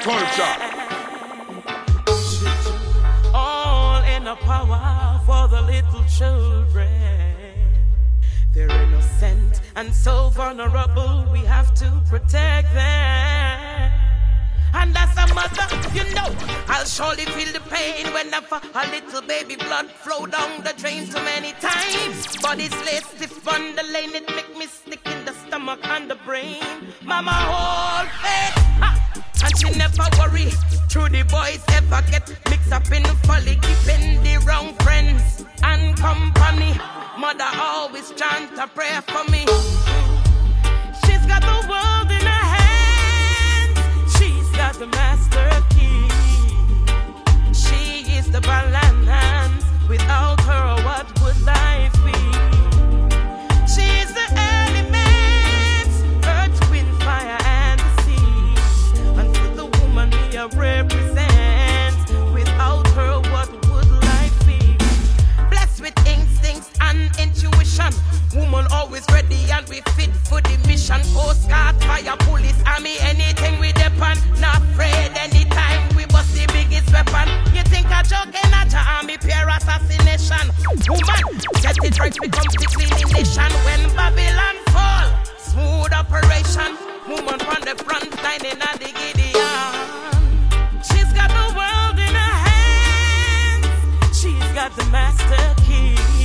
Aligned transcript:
culture. 0.00 0.56
All 3.34 4.02
in 4.04 4.26
a 4.26 4.36
power 4.36 5.20
for 5.26 5.48
the 5.48 5.60
little 5.62 6.04
children. 6.04 6.88
They're 8.54 8.70
innocent 8.70 9.60
and 9.76 9.94
so 9.94 10.30
vulnerable, 10.30 11.26
we 11.30 11.40
have 11.40 11.72
to 11.74 12.02
protect 12.08 12.72
them. 12.74 13.92
And 14.72 14.96
as 14.96 15.16
a 15.18 15.34
mother, 15.34 15.66
you 15.94 16.04
know, 16.14 16.34
I'll 16.68 16.86
surely 16.86 17.26
feel 17.26 17.52
the 17.52 17.60
pain 17.68 18.06
whenever 18.12 18.60
a 18.74 18.86
little 18.88 19.22
baby 19.22 19.56
blood 19.56 19.90
flow 19.90 20.26
down 20.26 20.62
the 20.62 20.72
drain 20.78 21.06
too 21.06 21.22
many 21.24 21.52
times. 21.60 22.36
Body's 22.38 22.74
lay 22.86 23.00
stiff 23.00 23.46
on 23.48 23.76
the 23.76 23.82
lane, 23.92 24.14
it 24.14 24.28
make 24.28 24.56
me 24.56 24.66
sick 24.66 25.06
in 25.06 25.24
the 25.24 25.32
stomach 25.32 25.80
and 25.84 26.10
the 26.10 26.16
brain. 26.26 26.62
Mama 27.02 27.32
hold 27.32 28.08
faith, 28.22 28.99
and 29.42 29.58
she 29.58 29.70
never 29.78 30.06
worry. 30.18 30.50
Through 30.90 31.10
the 31.10 31.22
boys 31.24 31.62
ever 31.72 32.02
get 32.10 32.28
mixed 32.50 32.72
up 32.72 32.90
in 32.92 33.04
folly, 33.26 33.56
keeping 33.56 34.22
the 34.22 34.42
wrong 34.46 34.74
friends 34.82 35.44
and 35.62 35.96
company. 35.96 36.78
Mother 37.18 37.50
always 37.54 38.10
chant 38.12 38.58
a 38.58 38.66
prayer 38.66 39.02
for 39.02 39.24
me. 39.30 39.44
She's 41.04 41.24
got 41.26 41.42
the 41.42 41.58
world 41.68 42.10
in 42.10 42.24
her 42.34 42.46
hands. 42.56 44.16
She's 44.16 44.48
got 44.56 44.74
the 44.74 44.86
master 44.86 45.50
key. 45.70 46.08
She 47.52 48.16
is 48.18 48.30
the 48.30 48.40
balance. 48.40 49.64
Without 49.88 50.40
her, 50.42 50.82
what 50.84 51.06
would 51.20 51.40
life 51.42 51.99
Woman 68.34 68.66
always 68.70 69.04
ready 69.10 69.50
and 69.50 69.68
we 69.68 69.80
fit 69.98 70.14
for 70.28 70.40
the 70.40 70.56
mission. 70.66 71.02
Coast 71.14 71.48
Guard, 71.48 71.74
fire, 71.82 72.16
police, 72.20 72.54
army, 72.64 72.94
anything 73.00 73.58
we 73.58 73.72
depend. 73.72 74.22
Not 74.40 74.62
afraid 74.62 75.10
anytime 75.18 75.96
we 75.96 76.06
bust 76.06 76.32
the 76.34 76.46
biggest 76.52 76.92
weapon. 76.92 77.26
You 77.52 77.62
think 77.64 77.86
a 77.90 78.06
joke 78.06 78.30
in 78.30 78.50
a 78.54 78.62
army, 78.94 79.18
pure 79.18 79.48
assassination. 79.50 80.46
Woman, 80.86 81.42
get 81.60 81.76
it 81.82 81.98
right, 81.98 82.14
become 82.14 82.46
the 82.54 82.66
cleaning 82.70 83.10
nation. 83.10 83.50
When 83.66 83.82
Babylon 83.98 84.56
fall, 84.70 85.10
smooth 85.36 85.92
operation. 85.92 86.78
Woman 87.10 87.40
from 87.40 87.62
the 87.66 87.74
front 87.82 88.14
line 88.22 88.46
in 88.46 88.62
a 88.62 88.70
the 88.78 88.94
Gideon. 88.94 89.74
She's 90.86 91.10
got 91.18 91.34
the 91.34 91.50
world 91.58 91.98
in 91.98 92.14
her 92.14 92.36
hands. 92.46 94.16
She's 94.16 94.52
got 94.54 94.70
the 94.76 94.86
master 94.86 95.62
key. 95.66 96.19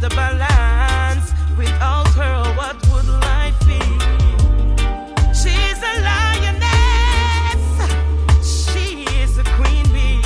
The 0.00 0.08
balance. 0.16 1.34
Without 1.58 2.08
her, 2.14 2.54
what 2.56 2.76
would 2.88 3.06
life 3.20 3.60
be? 3.68 3.78
She's 5.36 5.76
a 5.76 5.94
lioness. 6.00 7.62
She 8.40 9.04
is 9.20 9.36
a 9.36 9.44
queen 9.60 9.84
bee. 9.92 10.22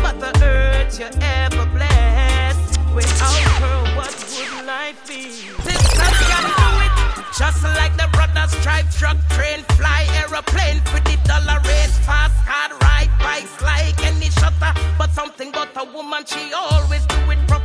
Mother 0.00 0.30
Earth, 0.40 1.00
you're 1.00 1.10
ever 1.20 1.66
blessed. 1.74 2.78
Without 2.94 3.42
her, 3.62 3.96
what 3.96 4.14
would 4.14 4.64
life 4.64 5.04
be? 5.08 5.22
Sisters 5.32 6.18
can 6.30 6.44
do 6.54 6.70
it. 6.86 6.92
Just 7.36 7.64
like 7.64 7.96
the 7.96 8.08
brothers 8.12 8.54
drive 8.62 8.96
truck, 8.96 9.16
train, 9.30 9.64
fly, 9.74 10.06
aeroplane 10.22 10.78
the 10.84 11.18
dollar 11.26 11.58
race, 11.66 11.98
fast 12.06 12.46
car, 12.46 12.78
ride 12.78 13.10
bikes 13.18 13.60
like 13.60 13.98
any 14.06 14.30
shutter. 14.30 14.72
But 14.96 15.10
something 15.10 15.48
about 15.48 15.76
a 15.76 15.84
woman, 15.92 16.24
she 16.24 16.52
always 16.54 17.04
do 17.06 17.30
it 17.32 17.44
proper. 17.48 17.63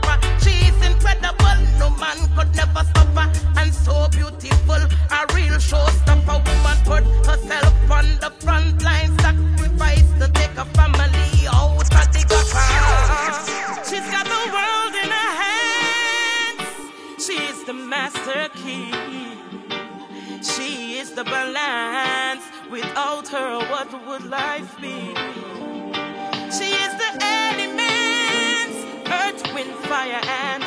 Man 2.00 2.18
could 2.36 2.56
never 2.56 2.84
stop 2.90 3.08
her. 3.18 3.28
And 3.58 3.74
so 3.74 4.08
beautiful, 4.10 4.82
a 5.18 5.20
real 5.36 5.58
showstopper. 5.70 6.38
Woman 6.48 6.78
put 6.86 7.04
herself 7.28 7.92
on 7.92 8.06
the 8.20 8.32
front 8.40 8.82
line, 8.84 9.18
sacrifice 9.20 10.10
to 10.20 10.28
take 10.34 10.56
a 10.58 10.66
family 10.78 11.48
out 11.48 11.82
of 11.82 12.08
the 12.14 12.24
gutter. 12.30 12.70
She's 13.90 14.08
got 14.12 14.26
the 14.26 14.42
world 14.56 14.94
in 15.04 15.10
her 15.20 15.32
hands. 15.44 16.70
She's 17.26 17.64
the 17.66 17.74
master 17.74 18.50
key. 18.56 18.92
She 20.42 21.00
is 21.00 21.12
the 21.12 21.24
balance. 21.24 22.44
Without 22.72 23.28
her, 23.30 23.60
what 23.72 23.92
would 24.08 24.26
life 24.30 24.80
be? 24.80 25.14
She 26.56 26.70
is 26.86 26.94
the 27.02 27.12
elements, 27.20 28.78
earth, 29.12 29.54
wind, 29.54 29.76
fire. 29.90 30.22
And 30.24 30.64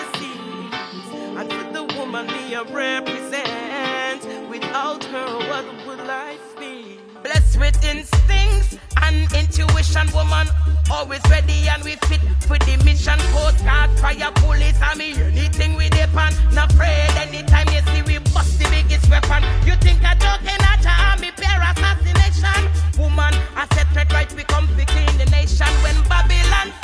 me 2.21 2.53
a 2.53 2.63
represent. 2.65 4.23
Without 4.51 5.03
her, 5.03 5.39
what 5.49 5.65
would 5.87 6.07
life 6.07 6.59
be? 6.59 6.99
Blessed 7.23 7.59
with 7.59 7.83
instincts 7.83 8.77
and 9.01 9.33
intuition, 9.33 10.13
woman 10.13 10.47
always 10.91 11.23
ready 11.31 11.67
and 11.69 11.83
we 11.85 11.97
fit 12.09 12.21
for 12.47 12.59
the 12.59 12.77
mission. 12.85 13.19
Coast 13.33 13.65
guard, 13.65 13.91
fire, 13.99 14.31
police, 14.35 14.79
army, 14.83 15.15
anything 15.15 15.75
we 15.75 15.89
depend. 15.89 16.37
Not 16.53 16.71
afraid 16.73 17.11
anytime 17.17 17.69
you 17.73 17.81
see 17.93 18.03
we 18.03 18.19
bust 18.35 18.59
the 18.59 18.69
biggest 18.69 19.09
weapon. 19.09 19.43
You 19.65 19.75
think 19.77 20.05
I 20.05 20.15
joke 20.17 20.43
in 20.43 20.61
a 20.61 20.93
army, 21.09 21.31
pure 21.33 21.63
assassination. 21.73 22.61
Woman, 23.01 23.33
I 23.57 23.67
set 23.73 23.89
threat 23.93 24.13
right, 24.13 24.31
we 24.35 24.45
come 24.45 24.69
to 24.69 24.85
clean 24.85 25.17
the 25.17 25.27
nation. 25.31 25.67
When 25.83 25.97
Babylon. 26.09 26.82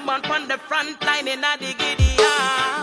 Woman 0.00 0.24
on 0.30 0.48
the 0.48 0.56
front 0.56 1.04
line 1.04 1.28
in 1.28 1.44
a 1.44 1.58
the 1.58 2.79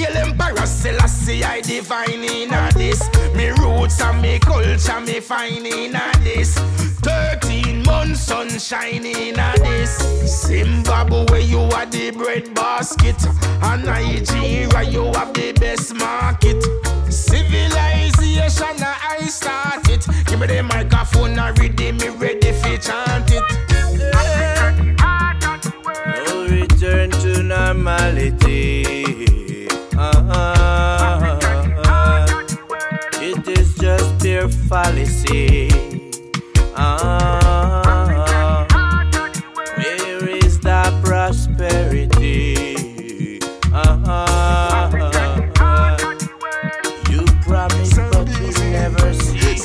this. 0.00 0.14
Hail 0.14 0.16
Emperor 0.16 0.66
Selassie, 0.66 1.44
I 1.44 1.60
divine 1.60 2.24
in 2.24 2.52
a 2.52 2.70
this. 2.74 3.00
Me 3.34 3.50
roots 3.50 4.00
and 4.00 4.20
me 4.22 4.38
culture, 4.38 5.00
me 5.00 5.20
fine 5.20 5.66
in 5.66 5.94
a 5.94 6.12
this. 6.22 6.54
Thirteen 7.02 7.82
months 7.84 8.20
sunshine 8.20 9.06
in 9.06 9.38
a 9.38 9.52
this. 9.58 9.98
Zimbabwe, 10.26 11.42
you 11.42 11.60
are 11.60 11.86
the 11.86 12.10
bread 12.10 12.54
basket. 12.54 13.16
And 13.62 13.84
Nigeria, 13.84 14.82
you 14.82 15.12
have 15.12 15.32
the 15.34 15.52
best 15.58 15.94
market. 15.94 16.62
Civilization, 17.10 18.82
I 18.82 19.26
start 19.28 19.88
it. 19.88 20.06
Give 20.26 20.40
me 20.40 20.46
the 20.46 20.62
microphone, 20.62 21.38
I 21.38 21.50
read 21.50 21.80
it, 21.80 21.94
me 21.94 22.08
ready 22.08 22.52
for 22.52 22.76
chant 22.76 23.30
it. 23.32 23.42
No 26.24 26.46
return 26.48 27.10
to 27.10 27.42
normality. 27.42 29.29
Fallacy. 34.70 35.68
Uh-huh. 36.76 38.64
Where 39.76 40.28
is 40.28 40.60
the 40.60 41.00
prosperity? 41.02 42.54
Uh-huh. 43.72 44.90
You 47.10 47.26
promise, 47.42 47.96
but 47.96 48.28
you 48.38 48.50
never 48.70 49.12
see. 49.14 49.58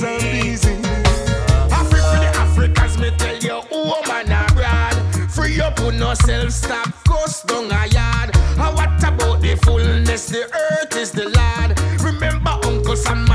Afri 1.70 2.02
for 2.02 2.20
the 2.26 2.32
Africans, 2.42 2.98
me 2.98 3.12
tell 3.20 3.38
you, 3.38 3.62
woman 3.70 4.32
abroad. 4.32 4.96
Free 5.32 5.62
up 5.62 5.80
with 5.82 6.00
no 6.00 6.16
self 6.16 6.50
stop, 6.50 6.92
coast 7.08 7.46
down 7.46 7.66
a 7.66 7.86
yard. 7.94 8.36
And 8.58 8.76
what 8.76 8.90
about 9.04 9.40
the 9.40 9.56
fullness? 9.64 10.26
The 10.30 10.46
earth 10.46 10.96
is 10.98 11.12
the 11.12 11.30
Lord. 11.30 11.80
Remember, 12.02 12.58
Uncle 12.64 12.96
Sam 12.96 13.26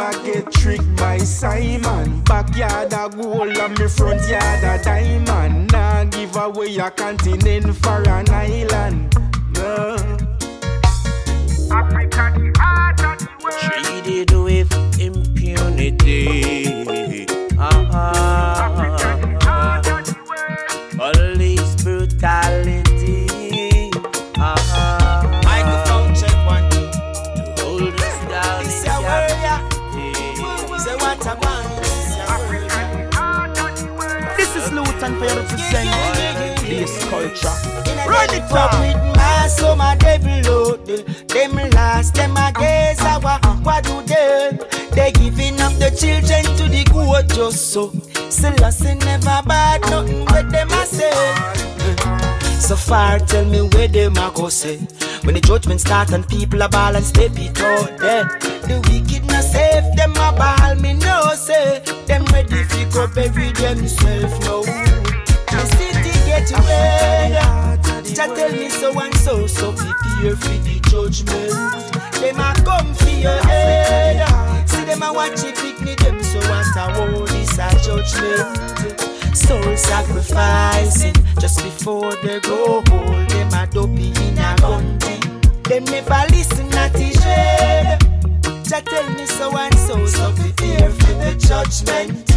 Never 0.00 0.24
get 0.24 0.50
tricked 0.52 0.96
by 0.96 1.18
Simon. 1.18 2.22
Backyard 2.22 2.92
a 2.94 3.10
gold 3.14 3.58
and 3.58 3.78
me 3.78 3.86
front 3.86 4.26
yard 4.30 4.64
a 4.64 4.82
diamond. 4.82 5.70
Nah 5.72 6.04
give 6.04 6.34
away 6.36 6.78
a 6.78 6.90
continent 6.90 7.76
for 7.76 8.08
an 8.08 8.30
island. 8.30 9.14
No. 9.56 9.96
Africa, 11.70 12.32
the 12.34 12.50
heart 12.58 13.00
of 13.04 13.18
the 13.18 13.28
world. 13.44 13.60
treated 13.60 14.32
with 14.32 14.72
impunity. 14.98 16.46
Uh-huh. 17.58 18.79
Culture. 37.30 38.08
Run 38.08 38.30
it 38.34 38.52
up 38.52 38.72
with 38.80 39.16
my 39.16 39.46
so 39.48 39.76
my 39.76 39.96
devil 39.96 40.40
load. 40.50 40.86
Them 41.28 41.54
last, 41.70 42.14
them 42.14 42.36
a 42.36 42.40
uh-huh. 42.40 42.60
gaze 42.60 43.00
our 43.00 43.38
uh, 43.42 43.56
what 43.62 43.84
do 43.84 44.02
they? 44.02 44.58
They 44.92 45.12
giving 45.12 45.60
up 45.60 45.72
the 45.74 45.90
children 45.90 46.44
to 46.56 46.68
the 46.68 46.84
goat 46.90 47.28
just 47.28 47.72
so. 47.72 47.90
Selassie 48.28 48.94
never 48.94 49.42
bad 49.46 49.80
nothing 49.82 50.24
with 50.26 50.50
them 50.50 50.70
a 50.70 50.86
say. 50.86 51.10
Uh, 51.12 52.58
so 52.58 52.76
far, 52.76 53.18
tell 53.20 53.44
me 53.44 53.62
where 53.62 53.88
them 53.88 54.16
a 54.16 54.32
go 54.34 54.48
say. 54.48 54.78
When 55.24 55.34
the 55.34 55.40
judgment 55.40 55.80
start 55.80 56.10
and 56.12 56.26
people 56.26 56.62
a 56.62 56.68
ball 56.68 56.96
and 56.96 57.04
step 57.04 57.32
it 57.34 57.60
out 57.60 57.98
there. 57.98 58.24
The 58.66 58.80
wicked 58.88 59.26
not 59.26 59.44
safe, 59.44 59.84
them 59.96 60.12
a 60.12 60.32
ball 60.32 60.74
me 60.76 60.94
no 60.94 61.34
say. 61.34 61.82
Them 62.06 62.24
ready 62.26 62.64
fi 62.64 62.84
go 62.90 63.06
bury 63.08 63.52
themselves 63.52 64.38
now. 64.40 65.00
City 66.46 66.54
red. 66.66 67.84
Jah 68.04 68.34
tell 68.34 68.52
me 68.52 68.68
so 68.68 68.98
and 68.98 69.14
so, 69.16 69.46
so 69.46 69.72
prepare 69.72 70.36
for 70.36 70.58
the 70.64 70.80
judgment. 70.88 71.52
Them 72.20 72.40
a 72.40 72.54
come 72.64 72.94
for 72.94 73.10
your 73.10 73.42
head. 73.44 74.68
See 74.68 74.84
them 74.84 75.02
a 75.02 75.12
watch 75.12 75.44
it 75.44 75.56
picnic 75.56 75.98
them, 75.98 76.22
so 76.22 76.38
what 76.38 76.76
a 76.76 76.86
war 76.98 77.28
is 77.36 77.58
a 77.58 77.68
judgment. 77.84 79.36
Soul 79.36 79.76
sacrificing 79.76 81.14
just 81.38 81.62
before 81.62 82.14
they 82.22 82.40
go 82.40 82.82
home. 82.88 83.26
Them 83.28 83.52
a 83.52 83.66
dopey 83.66 84.08
in 84.08 84.38
a 84.38 84.56
gun. 84.60 84.98
Them 85.64 85.84
never 85.84 86.24
listen 86.30 86.72
at 86.74 86.92
the 86.92 87.12
shade. 87.20 88.64
Jah 88.64 88.80
tell 88.80 89.10
me 89.10 89.26
so 89.26 89.56
and 89.56 89.74
so, 89.74 90.06
so 90.06 90.32
prepare 90.32 90.90
for 90.90 91.14
the 91.14 91.34
judgment. 91.38 92.30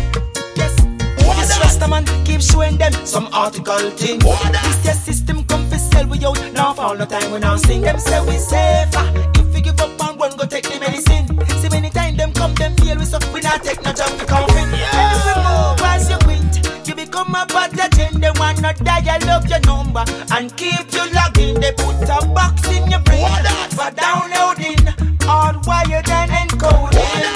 This 1.24 1.58
Rastaman 1.58 2.06
keep 2.26 2.42
showing 2.42 2.78
them 2.78 2.94
some 3.06 3.28
article 3.34 3.90
thing. 3.92 4.20
This 4.20 4.86
your 4.86 4.94
system 4.94 5.44
come 5.46 5.68
for 5.70 5.78
sell 5.78 6.08
we 6.08 6.24
out. 6.26 6.40
Now 6.54 6.74
for 6.74 6.82
all 6.82 6.98
the 6.98 7.06
time 7.06 7.32
we 7.32 7.40
now 7.40 7.56
sing 7.58 7.82
them 7.82 8.00
say 8.00 8.20
we 8.26 8.38
safer. 8.38 9.06
If 9.36 9.54
we 9.54 9.62
give 9.62 9.80
up 9.80 10.00
and 10.02 10.20
run, 10.20 10.38
go 10.38 10.46
take 10.46 10.64
the 10.64 10.80
medicine. 10.80 11.28
See 11.62 11.70
many 11.70 11.90
time 11.90 12.16
them 12.18 12.34
come 12.34 12.54
them 12.56 12.76
feel 12.76 12.98
we 12.98 13.06
so 13.06 13.20
we 13.34 13.42
not 13.42 13.64
take 13.64 13.82
no 13.84 13.92
job 13.94 14.10
for 14.20 14.26
coffin. 14.26 14.68
Every 14.74 15.36
move 15.44 15.82
as 15.84 16.10
you 16.10 16.18
quit, 16.20 16.88
you 16.88 16.96
become 16.96 17.36
a 17.36 17.46
bad 17.48 17.74
agent. 17.80 18.22
They 18.22 18.32
wanna 18.40 18.74
dial 18.74 19.30
up 19.30 19.48
your 19.50 19.60
number 19.62 20.04
and 20.32 20.56
keep 20.56 20.92
you 20.94 21.06
logged 21.14 21.38
in. 21.38 21.60
They 21.60 21.72
put 21.72 22.04
a 22.04 22.26
box 22.28 22.68
in 22.70 22.90
your 22.90 23.02
brain 23.02 23.28
for 23.76 23.92
downloading, 23.92 24.84
hardwired 25.28 26.10
and 26.10 26.32
encoded. 26.32 27.28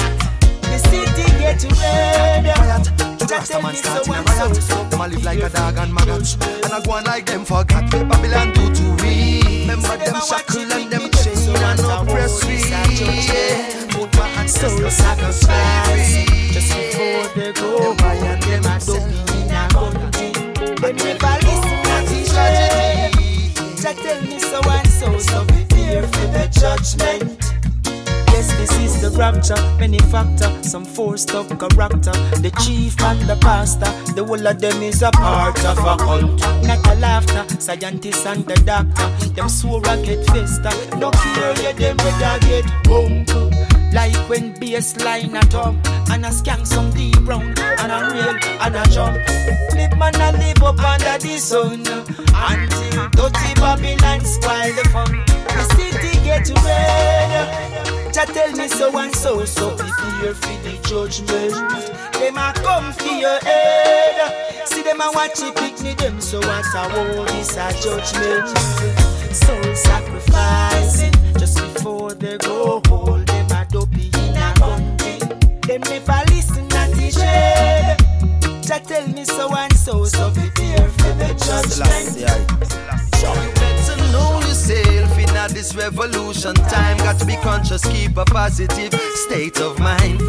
The 0.61 0.77
city 0.79 1.25
get 1.39 1.63
red. 1.79 3.16
Rastaman 3.27 3.71
me 3.71 3.75
starting 3.75 4.13
a 4.13 4.21
riot 4.21 4.91
Them 4.91 5.01
a 5.01 5.07
live 5.07 5.24
like 5.24 5.39
a 5.39 5.50
dog 5.50 5.77
and 5.77 5.94
maggot 5.94 6.38
And 6.63 6.74
I 6.74 6.81
go 6.83 6.91
on 6.91 7.03
like 7.03 7.25
them 7.25 7.45
forgot 7.45 7.94
what 7.94 8.09
Babylon 8.09 8.53
do 8.53 8.74
to 8.74 9.03
we 9.03 9.41
Remember 9.62 9.97
them 9.97 10.19
shackle 10.21 10.71
and 10.71 10.91
them 10.91 11.12
chain 11.12 11.56
and 11.56 11.79
oppress 11.79 12.44
we 12.45 12.57
Yeah 12.69 13.87
Put 13.90 14.13
my 14.16 14.28
hands 14.28 14.54
soul 14.54 14.78
to 14.80 14.92
sacrifice 14.92 16.37
just 16.57 16.73
before 16.73 17.28
they 17.35 17.51
go 17.54 17.92
and 17.92 18.42
them 18.42 18.66
a 18.66 18.80
don't 18.80 19.28
in 19.35 19.51
a 19.51 19.68
country. 19.69 20.31
Them 20.75 20.95
never 20.95 21.37
listen 21.45 21.83
to 22.07 22.31
tragedy. 22.31 23.54
Just 23.80 23.99
tell 23.99 24.21
me 24.21 24.40
so 24.40 24.59
and 24.69 24.87
so, 24.87 25.19
so 25.19 25.45
prepare 25.45 26.04
for 26.04 26.28
the 26.28 26.47
judgment. 26.51 27.36
This 28.68 28.95
is 28.95 29.02
the 29.02 29.18
rapture, 29.18 29.56
many 29.80 30.00
factor, 30.00 30.52
some 30.62 30.83
forced 30.83 31.31
up 31.31 31.47
character. 31.47 32.12
The 32.44 32.52
chief 32.66 33.00
and 33.02 33.21
the 33.21 33.38
pastor, 33.38 33.90
the 34.14 34.26
whole 34.26 34.45
of 34.45 34.59
them 34.59 34.81
is 34.81 35.02
a 35.02 35.12
part 35.12 35.64
of 35.64 35.78
a 35.78 35.95
cult. 35.95 36.42
Not 36.68 36.86
a 36.86 36.95
laughter, 37.00 37.45
scientist 37.62 38.28
and 38.28 38.45
the 38.45 38.56
doctor, 38.66 39.07
them 39.36 39.47
swore 39.47 39.80
a 39.88 39.95
get 40.04 40.26
festa. 40.28 40.71
No 40.97 41.12
care, 41.12 41.56
yeah, 41.62 41.71
them 41.71 41.95
better 41.95 42.45
get 42.45 42.66
bunk. 42.83 43.30
Like 43.94 44.18
when 44.28 44.54
bassline 44.56 45.42
a 45.42 45.45
thump 45.45 45.88
And 46.12 46.26
a 46.26 46.30
skank 46.30 46.68
some 46.68 46.92
deep 46.92 47.26
round 47.26 47.57
And 47.57 47.90
a 47.90 48.12
rail 48.12 48.36
and 48.59 48.76
a 48.76 48.83
jump 48.92 49.16
Live 49.76 49.97
man 49.97 50.14
a 50.16 50.38
live 50.38 50.62
up 50.62 50.80
under 50.80 51.18
the 51.18 51.38
sun 51.38 51.88
Until 52.36 53.09
dirty 53.12 53.54
Babylon 53.56 54.26
spoil 54.26 54.74
the 54.76 54.90
fun 54.92 55.24
The 55.47 55.64
city 55.78 56.17
get 56.27 56.45
Jah 58.13 58.25
tell 58.25 58.51
me 58.51 58.67
so 58.67 58.95
and 58.97 59.15
so 59.15 59.45
So 59.45 59.75
prepare 59.75 60.33
for 60.33 60.57
the 60.63 60.77
judgment 60.83 61.53
Them 62.13 62.37
a 62.37 62.53
come 62.53 62.93
for 62.93 63.07
your 63.07 63.39
head 63.39 64.67
See 64.67 64.83
them 64.83 65.01
a 65.01 65.11
watch 65.13 65.39
it 65.39 65.81
me 65.81 65.93
them 65.93 66.21
So 66.21 66.39
what 66.39 66.65
a 66.75 66.87
war 67.15 67.27
is 67.39 67.55
a 67.55 67.71
judgment 67.81 68.47
Soul 69.33 69.75
sacrificing 69.75 71.13
Just 71.39 71.57
before 71.57 72.13
they 72.13 72.37
go 72.37 72.81
hold 72.87 73.27
them 73.27 73.51
a 73.51 73.65
dopey 73.69 74.09
in 74.13 74.35
a 74.35 74.53
country. 74.55 75.19
Them 75.67 75.81
never 75.81 76.23
listen 76.31 76.65
at 76.73 76.91
the 76.91 77.11
shade. 77.11 77.97
Jah 78.63 78.79
tell 78.79 79.07
me 79.07 79.25
so 79.25 79.53
and 79.55 79.73
so, 79.73 80.05
so 80.05 80.31
prepare 80.31 80.89
for 80.89 81.13
the 81.19 81.27
judgment. 81.45 81.97
This 85.47 85.73
revolution 85.75 86.54
time. 86.54 86.97
Got 86.97 87.18
to 87.19 87.25
be 87.25 87.35
conscious, 87.37 87.81
keep 87.81 88.16
a 88.18 88.25
positive 88.25 88.94
state 89.16 89.59
of 89.59 89.80
mind. 89.80 90.19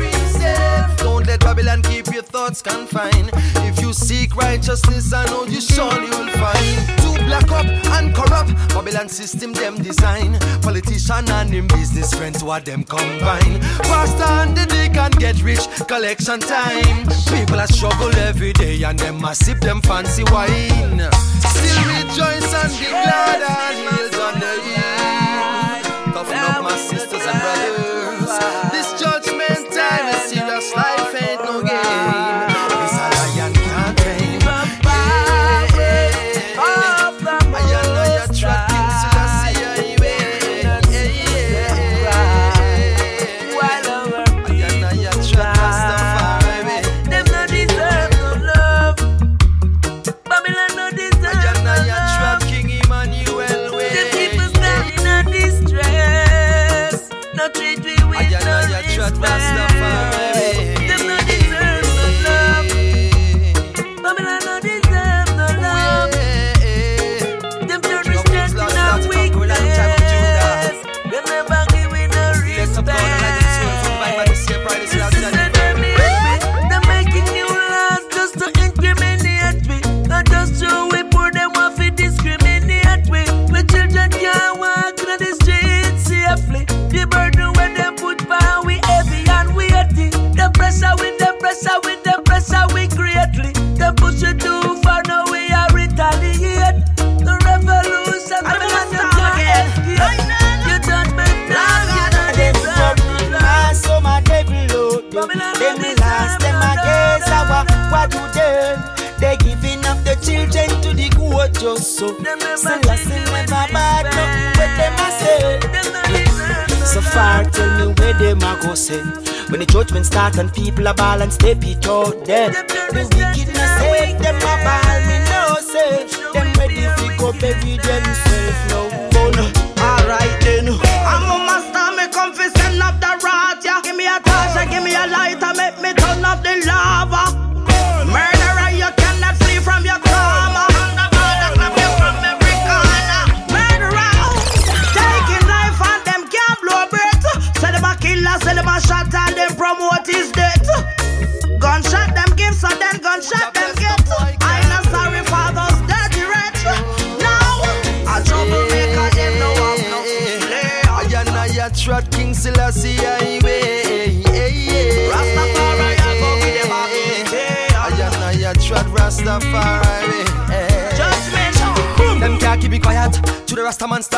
Don't 0.99 1.27
let 1.27 1.41
Babylon 1.41 1.83
keep 1.83 2.07
your 2.07 2.23
thoughts 2.23 2.63
confined. 2.63 3.31
If 3.69 3.79
you 3.81 3.93
seek 3.93 4.35
righteousness, 4.35 5.13
I 5.13 5.27
know 5.27 5.45
you 5.45 5.61
surely 5.61 6.09
will 6.09 6.29
find. 6.29 6.79
To 7.03 7.25
black 7.27 7.51
up 7.53 7.67
and 7.67 8.15
corrupt, 8.15 8.55
Babylon 8.71 9.11
system 9.11 9.53
them 9.53 9.77
design. 9.83 10.39
Politician 10.63 11.29
and 11.29 11.51
him 11.51 11.67
business 11.67 12.15
friends, 12.15 12.43
what 12.43 12.65
them 12.65 12.85
combine. 12.85 13.61
Pastor 13.83 14.25
and 14.25 14.57
the 14.57 14.65
deacon 14.65 15.11
get 15.19 15.43
rich, 15.43 15.69
collection 15.89 16.41
time. 16.41 17.07
People 17.29 17.61
are 17.61 17.67
struggle 17.67 18.15
every 18.17 18.55
day 18.55 18.83
and 18.83 18.99
them 18.99 19.21
must 19.21 19.45
sip 19.45 19.61
them 19.61 19.83
fancy 19.83 20.25
wine. 20.33 21.03
Still 21.53 21.85
rejoice 21.93 22.55
and 22.55 22.73
be 22.79 22.87
glad 22.87 23.43
and 23.43 23.97
heels 23.97 24.19
on 24.19 24.41
the 24.41 24.78
up 26.27 26.65
my 26.65 26.77
sisters 26.77 27.23
and 27.25 27.41
brothers. 27.41 28.39
This 28.73 29.01
judgment 29.01 29.78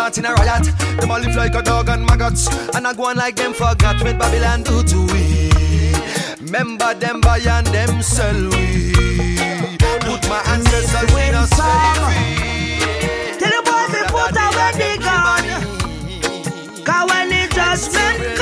man 0.01 0.13
starting 0.13 0.25
a 0.25 0.35
riot. 0.35 0.67
Them 0.99 1.11
all 1.11 1.21
live 1.21 1.37
like 1.37 1.55
a 1.55 1.63
dog 1.63 1.89
and 1.89 2.07
maggots. 2.07 2.49
And 2.75 2.87
I 2.87 2.95
go 2.95 3.05
on 3.05 3.17
like 3.17 3.37
them 3.37 3.53
forgot 3.53 4.03
what 4.03 4.19
Babylon 4.19 4.63
do 4.63 4.83
to 4.83 4.99
we. 5.13 5.51
Remember 6.41 6.95
them 6.95 7.21
buy 7.21 7.39
and 7.39 7.67
them 7.67 8.03
sell 8.03 8.35
we. 8.35 8.93
Put 10.01 10.29
my 10.29 10.43
ancestors 10.47 11.13
in 11.13 11.35
a 11.35 11.47
free. 11.47 12.81
Tell 13.39 13.51
the 13.51 13.63
boys 13.69 13.91
to 13.95 14.03
put 14.15 14.37
away 14.47 14.73
the 14.81 14.91
gun. 15.05 15.45
Cause 16.85 17.11
when 17.11 17.29
the 17.29 17.43
judgment 17.55 18.40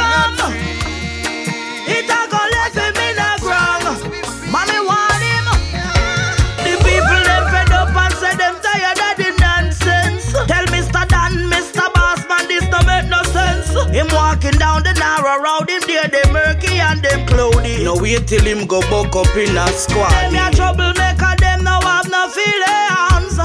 No 17.85 17.95
wait 17.97 18.27
till 18.27 18.45
him 18.45 18.67
go 18.67 18.81
buck 18.91 19.15
up 19.15 19.37
in 19.37 19.57
a 19.57 19.67
squad. 19.69 20.11
Them 20.11 20.35
a 20.35 20.51
troublemaker, 20.55 21.35
them 21.39 21.65
no 21.65 21.79
have 21.81 22.11
no 22.11 22.29
feelings. 22.29 23.39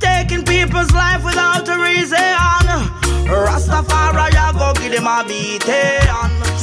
Taking 0.00 0.44
people's 0.44 0.90
life 0.92 1.24
without 1.24 1.68
a 1.68 1.80
reason. 1.80 2.18
Rastafari, 3.26 4.34
I 4.34 4.52
go 4.52 4.72
give 4.80 4.92
them 4.92 5.06
a 5.06 5.24
beating. 5.26 6.00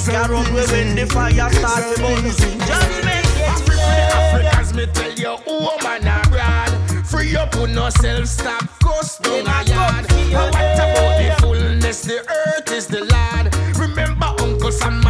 Can't 0.04 0.30
eh, 0.30 0.34
run 0.34 0.54
with 0.54 0.72
when 0.72 0.96
the 0.96 1.06
fire 1.06 1.50
start 1.52 1.96
to 1.96 2.02
burn. 2.02 2.24
Judgment 2.68 3.28
get 3.36 4.14
Africans, 4.16 4.74
me 4.74 4.86
tell 4.88 5.14
you, 5.14 5.38
woman 5.48 6.08
abroad. 6.08 6.72
Free 7.06 7.36
up 7.36 7.56
on 7.56 7.74
yourself, 7.74 8.28
stop, 8.28 8.68
coast 8.82 9.24
down 9.24 9.48
a 9.48 9.64
yard. 9.64 10.08
But 10.08 10.52
what 10.52 10.76
about 10.76 11.18
the 11.20 11.36
fullness? 11.42 12.02
The 12.02 12.20
earth 12.20 12.72
is 12.72 12.88
the 12.88 13.06
Lord. 13.06 13.54
Remember, 13.78 14.34
Uncle 14.40 14.72
Sam, 14.72 15.02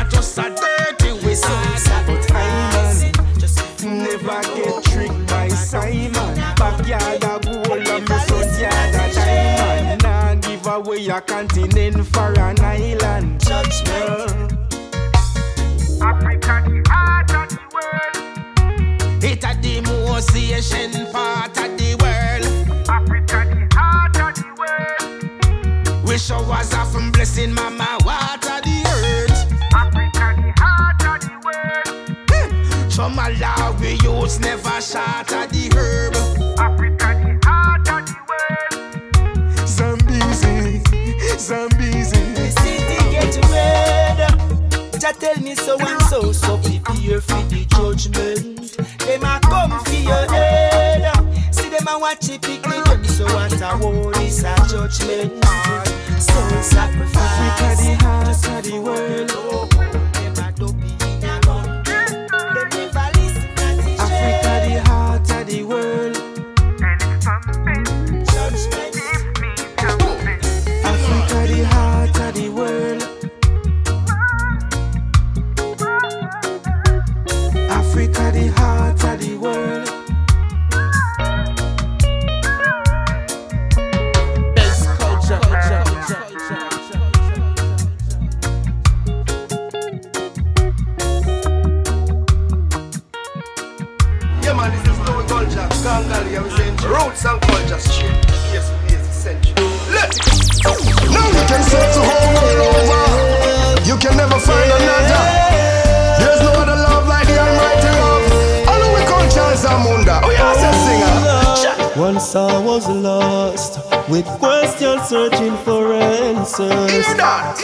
Simon. 5.74 6.36
Backyard 6.56 7.24
a 7.24 7.40
gold 7.42 7.88
and 7.88 8.08
me 8.08 8.18
front 8.28 8.60
yard 8.62 8.94
a 8.94 9.14
diamond. 9.16 10.04
Nah 10.04 10.36
give 10.36 10.68
away 10.68 11.08
a 11.08 11.20
continent 11.20 12.06
for 12.06 12.32
an 12.40 12.60
island. 12.60 13.40
Judgment. 13.40 14.54
Africa, 16.00 16.62
the 16.70 16.84
heart 16.88 17.34
of 17.34 17.50
the 17.50 17.58
world. 17.74 19.24
It 19.24 19.44
a 19.44 19.56
the 19.64 19.82
most 19.82 20.36
Asian 20.36 21.12
part 21.12 21.58
of 21.58 21.76
the 21.80 21.96
world. 22.04 22.46
Africa, 22.88 23.40
the 23.50 23.66
heart 23.76 24.18
of 24.22 24.36
the 24.38 24.50
world. 24.62 26.08
We 26.08 26.20
showers 26.20 26.72
off 26.76 26.92
from 26.94 27.12
blessing 27.12 27.52
mama 27.52 27.98
water 28.06 28.43
we 34.40 34.40
use 34.40 34.40
never 34.40 34.82
shatter 34.82 35.48
the 35.48 35.70
herb. 35.76 36.16
Africa, 36.60 37.08
the 37.24 37.40
heart 37.48 37.90
of 37.90 38.06
the 38.08 38.16
world. 38.30 39.68
Zambezi, 39.68 40.82
Zambezi. 41.38 42.22
The 42.34 42.48
city 42.62 42.98
get 43.12 43.36
red. 43.52 44.20
Jah 45.00 45.14
tell 45.14 45.38
me 45.44 45.56
so 45.56 45.78
and 45.80 46.02
so, 46.04 46.32
so 46.32 46.58
prepare 46.58 47.22
for 47.22 47.44
the 47.50 47.66
judgment. 47.70 48.78
Them 49.00 49.24
a 49.24 49.40
come 49.42 49.80
for 49.84 49.94
your 49.94 50.26
head. 50.32 51.54
See 51.54 51.70
them 51.70 51.88
a 51.88 52.00
watch 52.00 52.30
it 52.30 52.42
picnic, 52.42 52.86
them 52.86 53.04
so 53.06 53.26
what 53.26 53.62
a 53.62 53.78
war 53.78 54.14
is 54.22 54.44
a 54.44 54.56
judgment. 54.70 55.44
Soul 56.20 56.62
sacrifice. 56.62 57.73
Once 112.04 112.36
I 112.36 112.60
was 112.60 112.86
lost, 112.90 113.80
with 114.10 114.26
questions 114.38 115.04
searching 115.04 115.56
for 115.64 115.94
answers, 115.94 117.08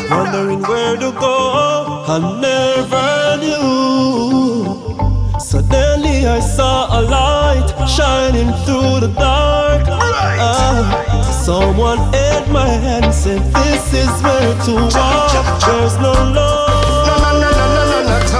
wondering 0.10 0.62
where 0.62 0.96
to 0.96 1.12
go. 1.12 2.05
I 2.08 2.19
never 2.48 3.36
knew. 3.43 4.79
Suddenly 5.41 6.25
I 6.25 6.39
saw 6.39 6.88
a 6.88 7.01
light 7.01 7.69
shining 7.86 8.53
through 8.63 9.01
the 9.05 9.13
dark. 9.19 9.84
Ah, 9.89 11.41
someone 11.43 11.98
held 12.13 12.50
my 12.50 12.65
hand 12.65 13.05
and 13.05 13.13
said, 13.13 13.41
This 13.55 13.93
is 13.93 14.24
where 14.24 14.55
to 14.67 14.74
walk. 14.96 15.60
There's 15.67 15.98
no 15.98 16.13
love 16.13 16.79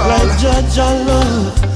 like 0.08 0.32
Jah 0.40 0.62
Jah 0.74 1.04
love. 1.06 1.69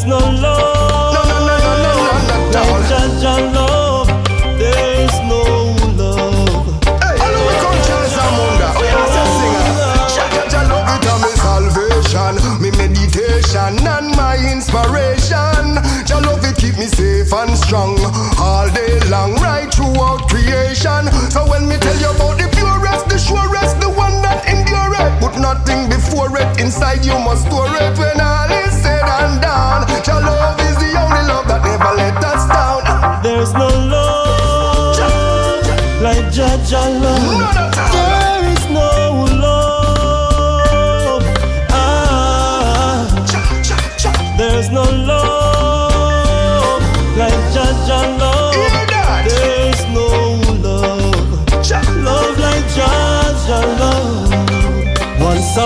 There's 0.00 0.08
no 0.08 0.16
love 0.16 1.12
No, 1.12 1.22
no, 1.28 1.36
no, 1.44 1.58
no, 1.60 1.76
no, 1.76 1.76
no, 1.76 1.92
no, 1.92 2.08
like 2.08 2.24
no. 2.24 2.88
Jah 2.88 3.20
Jah 3.20 3.36
love. 3.52 4.08
There's 4.56 5.12
no 5.28 5.44
love. 6.00 6.80
Hey, 7.04 7.20
hello, 7.20 7.40
we 7.44 7.52
come 7.60 7.76
Charles 7.84 8.08
Zamunda. 8.16 8.72
Oh, 8.72 8.80
yeah, 8.80 8.96
that's 8.96 9.20
a 9.20 9.24
singer. 9.36 10.48
Jah 10.48 10.64
love 10.72 10.88
it 10.88 11.04
me 11.20 11.32
salvation, 11.36 12.32
me 12.64 12.70
meditation 12.80 13.76
and 13.84 14.16
my 14.16 14.40
inspiration. 14.40 15.76
Jah 16.08 16.24
love 16.24 16.48
it 16.48 16.56
keep 16.56 16.78
me 16.78 16.86
safe 16.88 17.30
and 17.34 17.52
strong 17.58 18.00
all 18.40 18.72
day 18.72 19.00
long, 19.12 19.34
right 19.36 19.68
throughout 19.68 20.24
creation. 20.30 21.12
So 21.28 21.44
when 21.44 21.68
me 21.68 21.76
tell 21.76 21.98
you 22.00 22.08
about 22.16 22.40
the 22.40 22.48
purest, 22.56 23.04
the 23.12 23.18
surest, 23.18 23.78
the 23.84 23.90
one 23.90 24.22
that 24.24 24.48
endure 24.48 24.96
it, 24.96 25.12
put 25.20 25.36
nothing 25.36 25.90
before 25.92 26.32
it. 26.40 26.48
Inside 26.58 27.04
you 27.04 27.18
must 27.20 27.44
store 27.52 27.68
it 27.68 27.98
when 27.98 28.18
all 28.18 28.48
is 28.48 28.72
said 28.80 29.04
and 29.04 29.42
done. 29.42 29.69
Jah 30.02 30.18
love 30.20 30.58
is 30.60 30.76
the 30.76 30.90
only 30.98 31.22
love 31.28 31.46
that 31.48 31.62
never 31.62 31.92
let 31.94 32.16
us 32.24 32.46
down. 32.48 32.82
There's 33.22 33.52
no 33.52 33.68
love 33.68 34.96
like 36.02 36.32
Jah 36.32 36.56
Jah 36.64 36.88
love. 36.88 37.22
None 37.22 37.58
at 37.58 37.76
all. 37.76 37.92
There 37.92 38.44
is 38.52 38.64
no 38.70 38.88
love. 39.44 41.22
Ah, 41.68 43.04
there's 44.38 44.68
no 44.70 44.84
love 45.10 46.82
like 47.18 47.40
Jah 47.52 47.72
Jah 47.86 48.06
love. 48.18 48.54
There's 49.28 49.82
no 49.92 50.06
love. 50.64 51.36
Love 52.02 52.38
like 52.38 52.66
Jah 52.74 53.34
Jah 53.46 53.66
love. 53.80 54.32
Once 55.20 55.58
I 55.58 55.60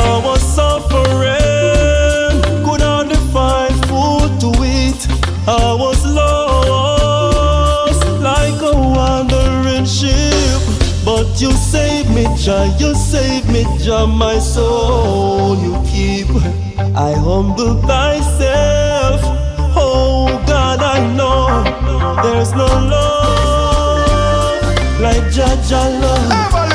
Jah, 12.45 12.67
you 12.79 12.95
save 12.95 13.49
me, 13.49 13.65
Jah, 13.79 14.07
my 14.07 14.39
soul 14.39 15.57
you 15.57 15.73
keep. 15.89 16.29
I 16.95 17.15
humble 17.15 17.81
thyself. 17.81 19.23
Oh 19.75 20.27
God, 20.47 20.81
I 20.83 21.01
know 21.17 21.65
there's 22.23 22.53
no 22.53 22.67
love 22.67 23.81
like 25.01 25.33
Jah 25.33 25.57
Jah 25.67 25.89
love. 26.03 26.74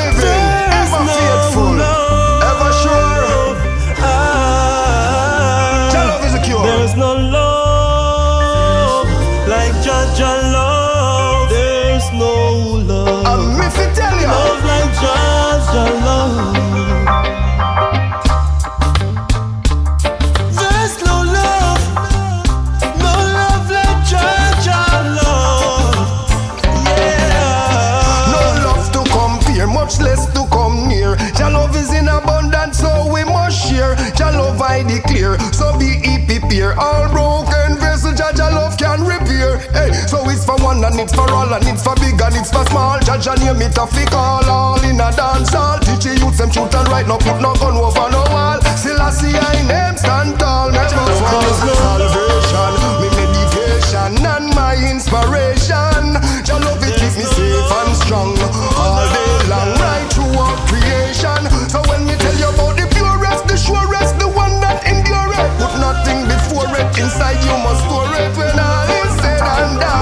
One 40.70 40.84
and 40.84 41.00
it's 41.00 41.12
for 41.12 41.26
all 41.32 41.52
and 41.52 41.66
it's 41.66 41.82
for 41.82 41.94
big 41.96 42.20
and 42.22 42.36
it's 42.38 42.50
for 42.50 42.64
small. 42.70 42.98
Jah 43.02 43.18
Jah 43.18 43.34
name 43.42 43.62
it 43.62 43.76
a 43.76 43.84
fi 43.86 44.04
call 44.06 44.46
all 44.46 44.82
in 44.86 45.00
a 45.02 45.10
dance 45.10 45.50
hall. 45.50 45.78
Teach 45.82 46.06
the 46.06 46.14
youths 46.22 46.38
them 46.38 46.50
truth 46.50 46.74
and 46.74 46.86
right, 46.88 47.06
no 47.06 47.18
put 47.18 47.42
no 47.42 47.50
gun 47.58 47.74
over 47.74 48.06
no 48.14 48.22
wall. 48.30 48.58
Still 48.78 49.00
I 49.02 49.10
see 49.10 49.34
I 49.34 49.66
name 49.66 49.98
stand 49.98 50.38
tall, 50.38 50.70
never 50.70 50.94
fall. 51.18 51.42
Salvation, 51.58 52.74
me 53.02 53.08
meditation 53.18 54.14
and 54.22 54.46
my 54.54 54.78
inspiration. 54.78 56.14
Jah 56.46 56.62
love 56.62 56.82
it 56.86 56.94
keep 57.02 57.14
me 57.18 57.26
safe 57.34 57.72
and 57.82 57.94
strong 57.98 58.38
all 58.78 59.04
day 59.10 59.32
long, 59.50 59.74
right 59.82 60.06
throughout 60.14 60.60
creation. 60.70 61.50
So 61.66 61.82
when 61.90 62.06
me 62.06 62.14
tell 62.22 62.36
you 62.38 62.50
about 62.54 62.78
the 62.78 62.86
purest, 62.94 63.42
the 63.50 63.58
surest, 63.58 64.22
the 64.22 64.28
one 64.30 64.62
that 64.62 64.86
endure 64.86 65.34
it, 65.34 65.50
put 65.58 65.74
nothing 65.82 66.30
before 66.30 66.70
it. 66.78 66.86
Inside 66.94 67.42
you 67.42 67.58
must 67.58 67.82
store 67.90 68.14
it 68.22 68.30
when 68.38 68.54
all 68.54 68.86
is 69.02 69.12
said 69.18 69.42
and 69.42 69.80
done. 69.82 69.99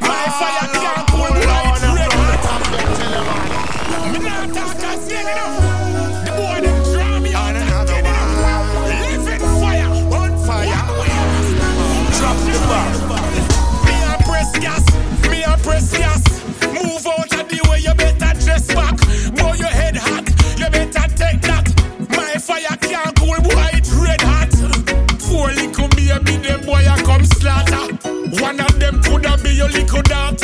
My 0.00 0.26
fire 0.38 0.73
little 29.74 30.02
daughter. 30.02 30.43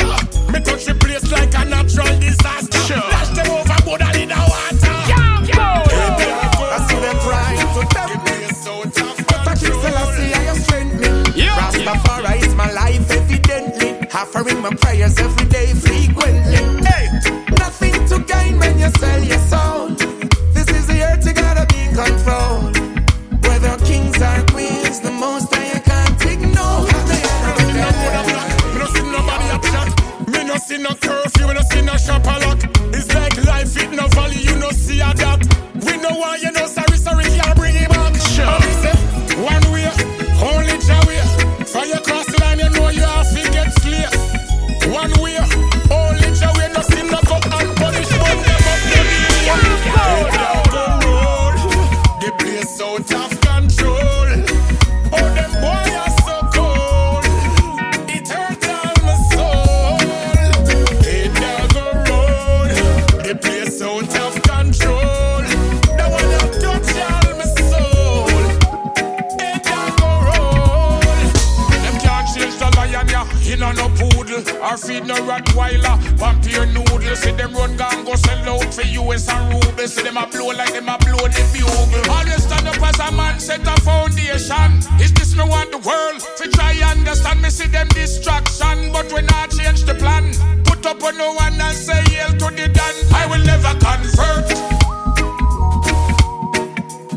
no 73.81 73.89
poodle 73.97 74.43
or 74.61 74.77
feed 74.77 75.05
no 75.05 75.15
Rottweiler. 75.25 75.97
Vampire 76.21 76.65
noodles, 76.67 77.19
see 77.19 77.31
them 77.31 77.53
run 77.53 77.75
gang 77.77 78.05
go 78.05 78.15
sell 78.15 78.49
out 78.49 78.73
for 78.73 78.85
US 79.01 79.27
and 79.29 79.53
rubles. 79.53 79.93
See 79.93 80.03
them 80.03 80.17
a 80.17 80.27
blow 80.27 80.53
like 80.53 80.73
them 80.73 80.89
a 80.89 80.97
blow 80.99 81.25
the 81.25 81.43
bugle. 81.53 82.13
Always 82.13 82.43
stand 82.43 82.67
up 82.67 82.81
as 82.81 82.99
a 82.99 83.11
man, 83.11 83.39
set 83.39 83.65
a 83.65 83.75
foundation. 83.81 84.71
Is 85.01 85.11
this 85.13 85.35
no 85.35 85.45
one 85.47 85.71
the 85.71 85.79
world? 85.79 86.21
Fi 86.37 86.45
try 86.53 86.73
understand 86.91 87.41
me, 87.41 87.49
see 87.49 87.67
them 87.67 87.87
distraction, 87.89 88.91
but 88.91 89.11
we 89.11 89.21
not 89.23 89.49
change 89.51 89.83
the 89.83 89.95
plan, 89.95 90.25
put 90.63 90.85
up 90.85 91.01
on 91.03 91.17
no 91.17 91.33
one 91.33 91.59
and 91.59 91.75
say 91.75 92.01
hail 92.13 92.31
to 92.37 92.47
the 92.53 92.67
Dan. 92.69 92.95
I 93.13 93.25
will 93.29 93.43
never 93.43 93.73
convert. 93.81 94.47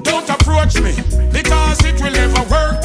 Don't 0.02 0.28
approach 0.28 0.80
me 0.80 0.94
because 1.30 1.84
it 1.84 2.00
will 2.00 2.12
never 2.12 2.42
work. 2.48 2.83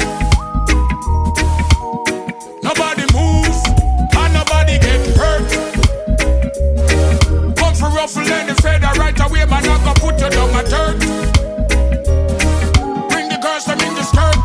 ruffle 8.16 8.32
any 8.32 8.54
feather 8.54 8.90
right 8.98 9.18
away, 9.20 9.44
man. 9.46 9.64
I'm 9.68 9.84
gonna 9.84 10.00
put 10.00 10.20
you 10.20 10.30
down 10.30 10.52
my 10.52 10.62
dirt. 10.62 10.98
Bring 13.10 13.28
the 13.28 13.38
girls 13.40 13.64
them 13.64 13.80
in 13.80 13.94
the 13.94 14.02
skirt. 14.02 14.38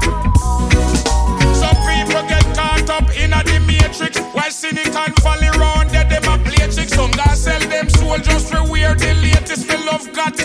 Some 1.55 1.77
people 1.87 2.21
get 2.27 2.45
caught 2.55 2.89
up 2.89 3.15
in 3.17 3.33
a 3.33 3.43
the 3.43 3.59
matrix. 3.65 4.19
While 4.33 4.51
cynical 4.51 5.13
falling 5.21 5.51
round, 5.51 5.89
that 5.91 6.09
them 6.09 6.23
a 6.23 6.37
play 6.43 6.67
tricks. 6.67 6.93
Some 6.93 7.11
guys 7.11 7.43
sell 7.43 7.59
them 7.59 7.89
soul 7.89 8.17
just 8.17 8.51
for 8.51 8.63
wear 8.69 8.93
the 8.95 9.13
latest. 9.15 9.67
We 9.67 9.77
love 9.85 10.11
got 10.13 10.35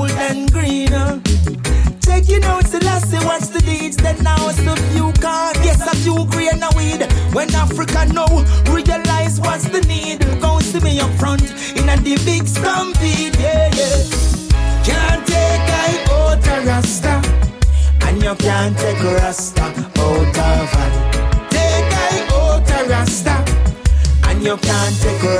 gold 0.00 0.10
and 0.18 0.52
green. 0.52 0.88
Taking 2.00 2.42
last 2.42 2.70
Selassie, 2.70 3.24
what's 3.26 3.48
the 3.48 3.60
deeds? 3.60 3.96
Then 3.96 4.22
now 4.22 4.48
it's 4.48 4.62
the 4.62 4.76
few 4.92 5.12
cars, 5.20 5.56
yes, 5.64 5.80
a 5.80 5.94
few 5.96 6.26
green 6.26 6.60
weed. 6.76 7.02
When 7.34 7.54
Africa 7.54 8.06
now 8.12 8.30
realize 8.72 9.40
what's 9.40 9.68
the 9.68 9.80
need, 9.82 10.20
come 10.40 10.60
see 10.60 10.80
me 10.80 11.00
up 11.00 11.10
front 11.18 11.42
in 11.76 11.88
a 11.88 11.96
the 11.96 12.16
big 12.24 12.46
stampede. 12.46 13.36
Yeah, 13.36 13.70
yeah. 13.78 13.98
Can't 14.88 15.26
take 15.26 15.68
I 15.82 15.92
out 16.10 16.46
a 16.54 16.66
rasta, 16.66 17.14
and 18.06 18.22
you 18.22 18.34
can't 18.36 18.76
take 18.78 19.02
rasta 19.02 19.62
out 19.62 20.38
of 20.48 20.70
hand. 20.76 20.96
Take 21.50 21.92
I 22.04 22.16
out 22.38 22.70
a 22.76 22.88
rasta, 22.88 23.36
and 24.28 24.42
you 24.42 24.56
can't 24.56 24.96
take 25.02 25.22
rasta. 25.22 25.39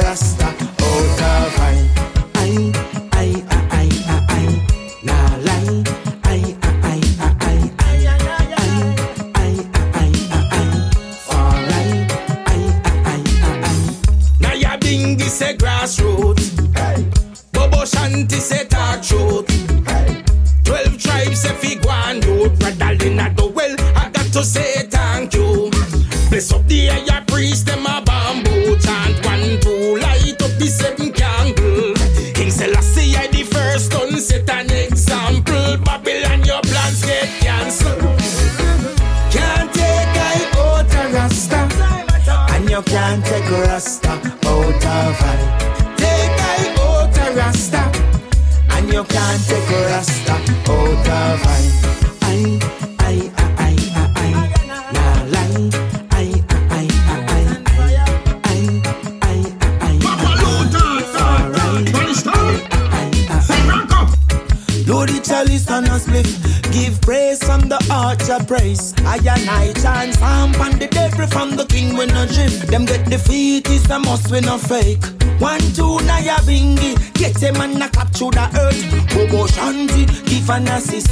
Fake. 74.71 75.03
One, 75.41 75.59
two, 75.75 75.99
Nyabinghi. 76.07 76.95
Get 77.15 77.43
a 77.43 77.53
man 77.59 77.83
a 77.83 77.89
capture 77.89 78.31
the 78.31 78.47
earth. 78.55 78.79
Bobo 79.11 79.49
shanti, 79.49 80.07
give 80.27 80.49
an 80.49 80.69
assist. 80.69 81.11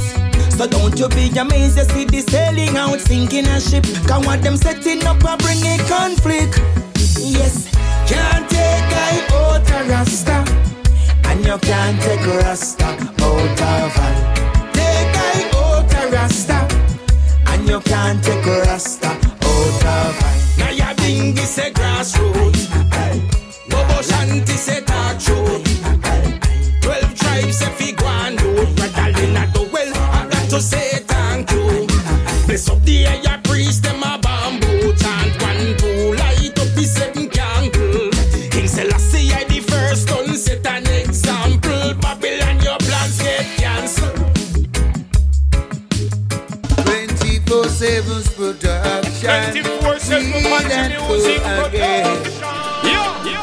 So 0.57 0.65
don't 0.65 0.97
you 0.97 1.09
be 1.09 1.27
amazed 1.37 1.77
to 1.77 1.83
see 1.83 2.05
the 2.05 2.21
sailing 2.21 2.77
out, 2.77 3.01
sinking 3.01 3.47
a 3.47 3.59
ship. 3.59 3.83
Cause 4.07 4.25
what 4.25 4.41
them 4.43 4.55
setting 4.55 5.05
up 5.05 5.19
a 5.27 5.35
bring 5.43 5.59
a 5.67 5.75
conflict. 5.91 6.55
Yes, 7.19 7.67
can't 8.07 8.49
take 8.49 8.93
I 8.95 9.27
out 9.35 9.69
a 9.75 9.89
rasta. 9.91 10.37
And 11.27 11.45
you 11.45 11.57
can't 11.57 12.01
take 12.01 12.25
rasta 12.25 12.85
out 12.85 13.59
of 13.59 13.91
her. 13.99 14.13
Take 14.71 15.17
I 15.19 15.51
out 15.59 15.93
a 15.99 16.11
rasta. 16.15 16.59
And 17.47 17.67
you 17.67 17.81
can't 17.81 18.23
take 18.23 18.45
rasta 18.45 19.07
out 19.09 19.83
of 19.83 20.15
her. 20.15 20.35
Now 20.59 20.71
ya 20.71 20.93
bingi 20.93 21.43
say 21.43 21.71
grassroots. 21.73 22.48
Bless 32.89 33.05
up 33.07 33.23
the 33.23 33.29
air 33.29 33.41
priest, 33.43 33.83
them 33.83 34.01
a 34.01 34.17
bamboo 34.17 34.93
chant. 34.95 35.41
One, 35.43 35.77
two, 35.77 36.15
light 36.15 36.57
up 36.59 36.73
the 36.73 36.83
seven 36.83 37.29
candle. 37.29 38.09
King 38.49 38.67
Selassie, 38.67 39.31
I 39.31 39.43
the 39.43 39.59
first 39.59 40.09
one, 40.09 40.35
set 40.35 40.65
an 40.65 40.87
example. 40.87 41.93
Babylon, 42.01 42.59
your 42.61 42.77
plans 42.79 43.21
get 43.21 43.45
cancelled. 43.57 44.15
24-7's 46.89 48.29
production. 48.33 49.63
24-7 49.63 50.31
Clean 50.31 50.71
and 50.71 50.93
music 51.07 51.41
full 51.41 51.65
again. 51.65 52.25
Yo, 52.89 53.01
yo. 53.29 53.41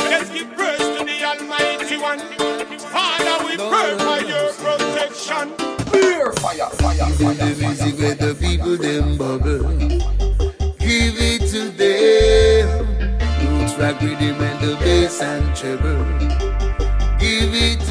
Let's 0.00 0.28
give 0.30 0.54
praise 0.54 0.78
to 0.78 1.04
the 1.04 1.24
Almighty 1.24 1.96
One. 1.96 2.20
Father, 2.92 3.44
we 3.44 3.56
pray 3.56 3.96
for 3.98 4.18
your 4.28 4.52
protection. 4.52 5.83
Fire, 6.54 6.70
fire, 6.70 7.34
the 7.34 7.56
music 7.58 7.98
where 7.98 8.14
the 8.14 8.32
people 8.36 8.76
them 8.76 9.18
bubble. 9.18 9.76
Give 10.78 11.16
it 11.18 11.50
to 11.50 11.70
them. 11.70 12.86
Roots 13.58 13.74
rock 13.76 14.00
rhythm 14.00 14.40
and 14.40 14.60
the 14.60 14.76
bass 14.76 15.20
and 15.20 15.56
treble. 15.56 16.04
Give 17.18 17.52
it 17.52 17.83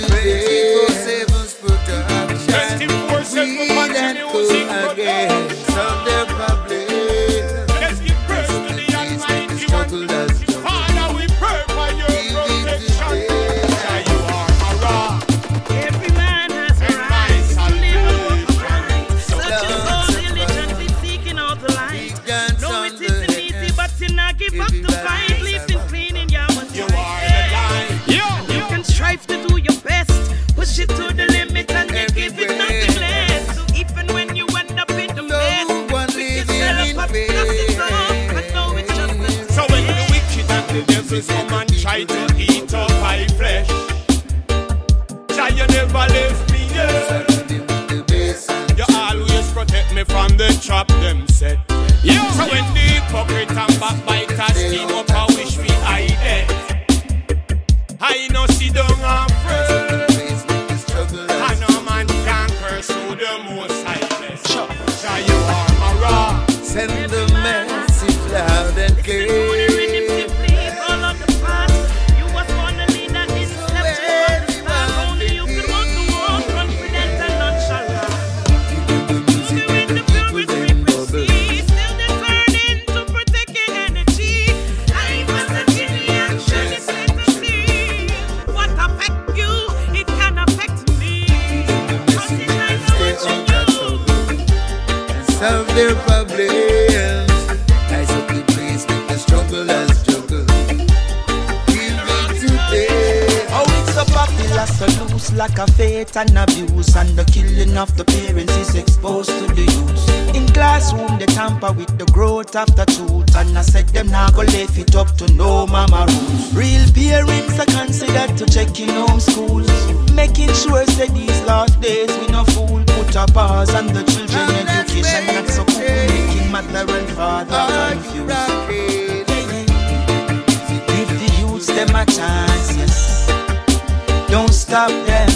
stop 134.74 134.90
them. 135.06 135.30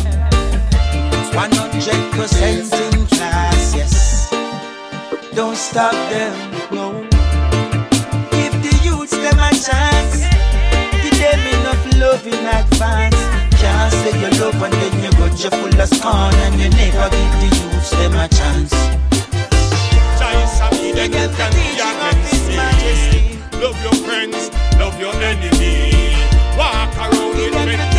100% 1.30 2.73
in 2.82 3.06
class, 3.06 3.76
yes. 3.76 4.32
Don't 5.36 5.56
stop 5.56 5.93
them, 6.10 6.34
no. 6.71 7.04
Give 8.34 8.56
the 8.65 8.73
youths 8.82 9.13
them 9.13 9.38
a 9.38 9.52
chance. 9.54 10.26
Give 11.04 11.17
them 11.21 11.41
enough 11.54 11.84
love 12.02 12.26
in 12.26 12.47
advance. 12.50 13.21
Can't 13.62 13.93
say 13.93 14.13
you 14.21 14.32
love 14.41 14.60
and 14.60 14.73
then 14.73 15.04
you 15.04 15.12
got 15.21 15.38
you 15.43 15.52
full 15.52 15.82
of 15.82 15.88
scorn 15.88 16.34
and 16.45 16.56
you 16.60 16.69
never 16.71 17.08
give 17.13 17.34
the 17.41 17.50
youths 17.62 17.91
them 17.91 18.15
a 18.15 18.28
chance. 18.28 18.73
Giants 20.17 20.62
of 20.65 20.71
me, 20.82 20.93
then 20.93 21.13
you 21.13 21.30
can 21.38 21.52
be 21.54 21.65
against. 21.78 22.50
Love 23.62 23.78
your 23.86 23.97
friends, 24.02 24.50
love 24.80 25.00
your 25.00 25.13
enemy. 25.13 25.93
Walk 26.58 26.89
around 26.97 27.36
with 27.38 27.97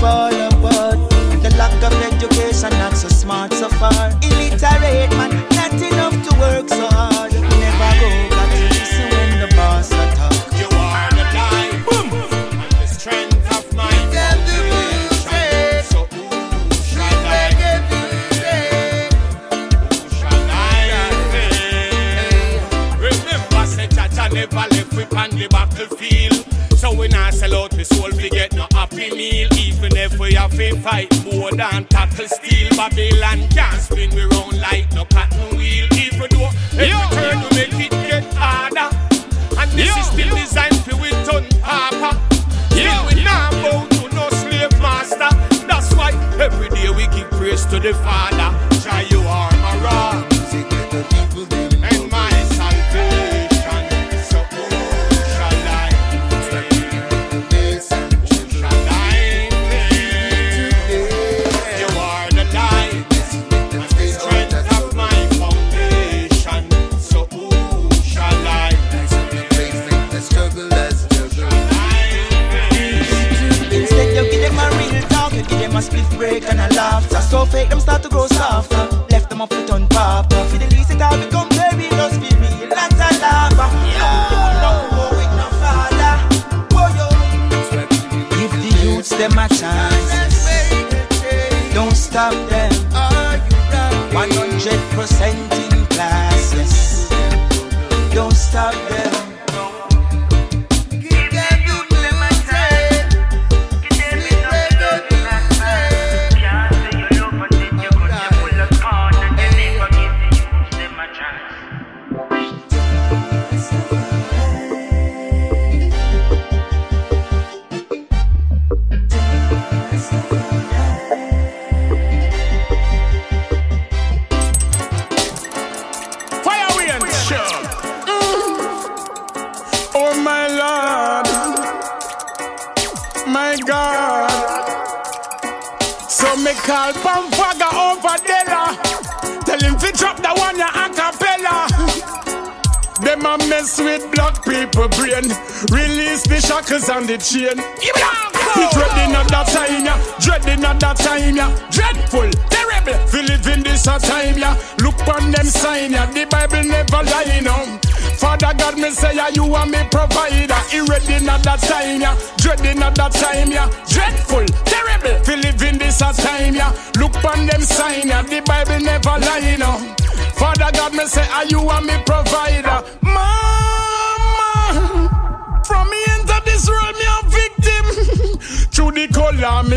fall 0.00 0.34
apart. 0.48 0.98
The 1.42 1.50
lack 1.58 1.74
of 1.82 1.92
education, 2.10 2.70
not 2.78 2.94
so 2.94 3.08
smart 3.08 3.52
so 3.52 3.68
far. 3.68 4.10
Illiterate 4.22 5.12
fi 28.96 29.10
meal, 29.10 29.48
even 29.58 29.96
if 29.96 30.18
we 30.18 30.34
have 30.34 30.56
to 30.56 30.76
fight. 30.80 31.08
More 31.24 31.50
than 31.50 31.84
tackle 31.86 32.28
steel, 32.28 32.70
Babylon 32.76 33.46
can't 33.48 33.80
spin 33.80 34.10
we 34.14 34.22
round 34.24 34.58
like 34.58 34.90
no 34.94 35.04
cotton 35.04 35.56
wheel. 35.56 35.86
Even 35.92 36.28
though 36.30 36.50
every 36.72 36.88
turn 37.14 37.38
we 37.44 37.50
make 37.56 37.86
it 37.86 37.90
get 37.90 38.24
harder, 38.34 38.88
and 39.60 39.70
this 39.72 39.88
yo, 39.88 40.00
is 40.00 40.06
still 40.06 40.34
designed 40.34 40.78
for 40.84 40.96
we 40.96 41.10
turn 41.28 41.44
papa. 41.60 42.10
Still 42.70 43.00
we 43.06 43.22
not 43.22 43.52
bow 43.62 43.86
to 43.86 44.14
no 44.14 44.28
slave 44.30 44.72
master. 44.80 45.30
That's 45.66 45.94
why 45.94 46.10
every 46.40 46.70
day 46.70 46.88
we 46.90 47.06
give 47.08 47.30
praise 47.32 47.64
to 47.66 47.78
the 47.78 47.94
Father. 47.94 48.50
Try 48.80 49.02
you 49.10 49.20
are 49.20 49.52
my 49.58 49.76
rock. 49.84 50.25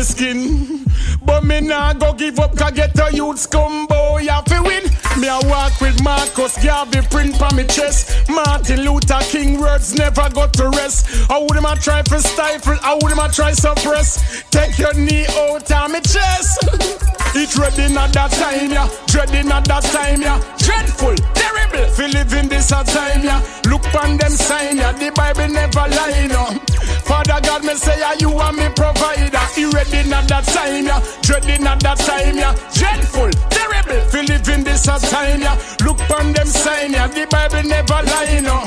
Me 0.00 0.04
skin. 0.04 0.84
But 1.24 1.44
me 1.44 1.60
nah 1.60 1.92
go 1.92 2.12
give 2.14 2.38
up, 2.38 2.56
cause 2.56 2.72
get 2.72 2.98
a 2.98 3.14
youth 3.14 3.36
scumbo, 3.36 4.22
ya 4.22 4.40
fi 4.42 4.60
win. 4.60 4.84
Me 5.20 5.28
a 5.28 5.38
walk 5.48 5.78
with 5.80 6.02
Marcus 6.02 6.56
Garvey 6.64 7.02
print 7.10 7.40
on 7.42 7.54
me 7.56 7.64
chest. 7.64 8.28
Martin 8.28 8.80
Luther 8.80 9.20
King 9.22 9.60
words 9.60 9.94
never 9.94 10.28
go 10.30 10.46
to 10.46 10.70
rest. 10.70 11.28
How 11.28 11.42
would 11.42 11.56
him 11.56 11.66
a 11.66 11.76
try 11.76 12.02
for 12.02 12.18
stifle? 12.18 12.76
How 12.80 12.98
would 13.00 13.12
him 13.12 13.18
a 13.18 13.28
try 13.28 13.52
suppress? 13.52 14.44
Take 14.50 14.78
your 14.78 14.94
knee 14.94 15.26
out 15.26 15.70
of 15.70 15.90
me 15.90 16.00
chest. 16.00 16.58
It 17.34 17.50
dreading 17.50 17.96
at 17.96 18.12
that 18.14 18.30
time, 18.32 18.70
yeah. 18.70 18.88
Dreading 19.06 19.52
at 19.52 19.64
that 19.66 19.84
time, 19.84 20.22
yeah. 20.22 20.40
Dreadful, 20.58 21.14
terrible. 21.34 21.86
We 21.98 22.08
live 22.12 22.32
in 22.32 22.48
this 22.48 22.72
a 22.72 22.82
time, 22.84 23.22
yeah. 23.22 23.40
Look 23.68 23.84
on 23.94 24.16
them 24.16 24.32
sign, 24.32 24.78
yeah. 24.78 24.92
The 24.92 25.12
Bible 25.12 25.48
never 25.48 25.86
lie, 25.94 26.26
no. 26.26 26.89
Father 27.10 27.40
God, 27.42 27.64
me 27.64 27.74
say, 27.74 27.98
yeah, 27.98 28.14
you 28.20 28.30
are 28.38 28.52
me 28.52 28.68
provider. 28.68 29.42
He 29.56 29.64
ready 29.64 29.98
at 30.14 30.28
that 30.28 30.44
time, 30.46 30.86
yeah. 30.86 31.02
Dreading 31.22 31.66
at 31.66 31.80
that 31.80 31.98
time, 31.98 32.38
yeah. 32.38 32.54
Dreadful, 32.70 33.30
terrible. 33.50 33.98
We 34.14 34.22
live 34.28 34.48
in 34.48 34.62
this 34.62 34.86
a 34.86 34.96
time, 35.10 35.40
yeah. 35.40 35.58
Look 35.84 35.98
on 36.08 36.32
them 36.32 36.46
sign, 36.46 36.92
yeah. 36.92 37.08
The 37.08 37.26
Bible 37.26 37.68
never 37.68 38.00
lie, 38.06 38.38
no. 38.38 38.62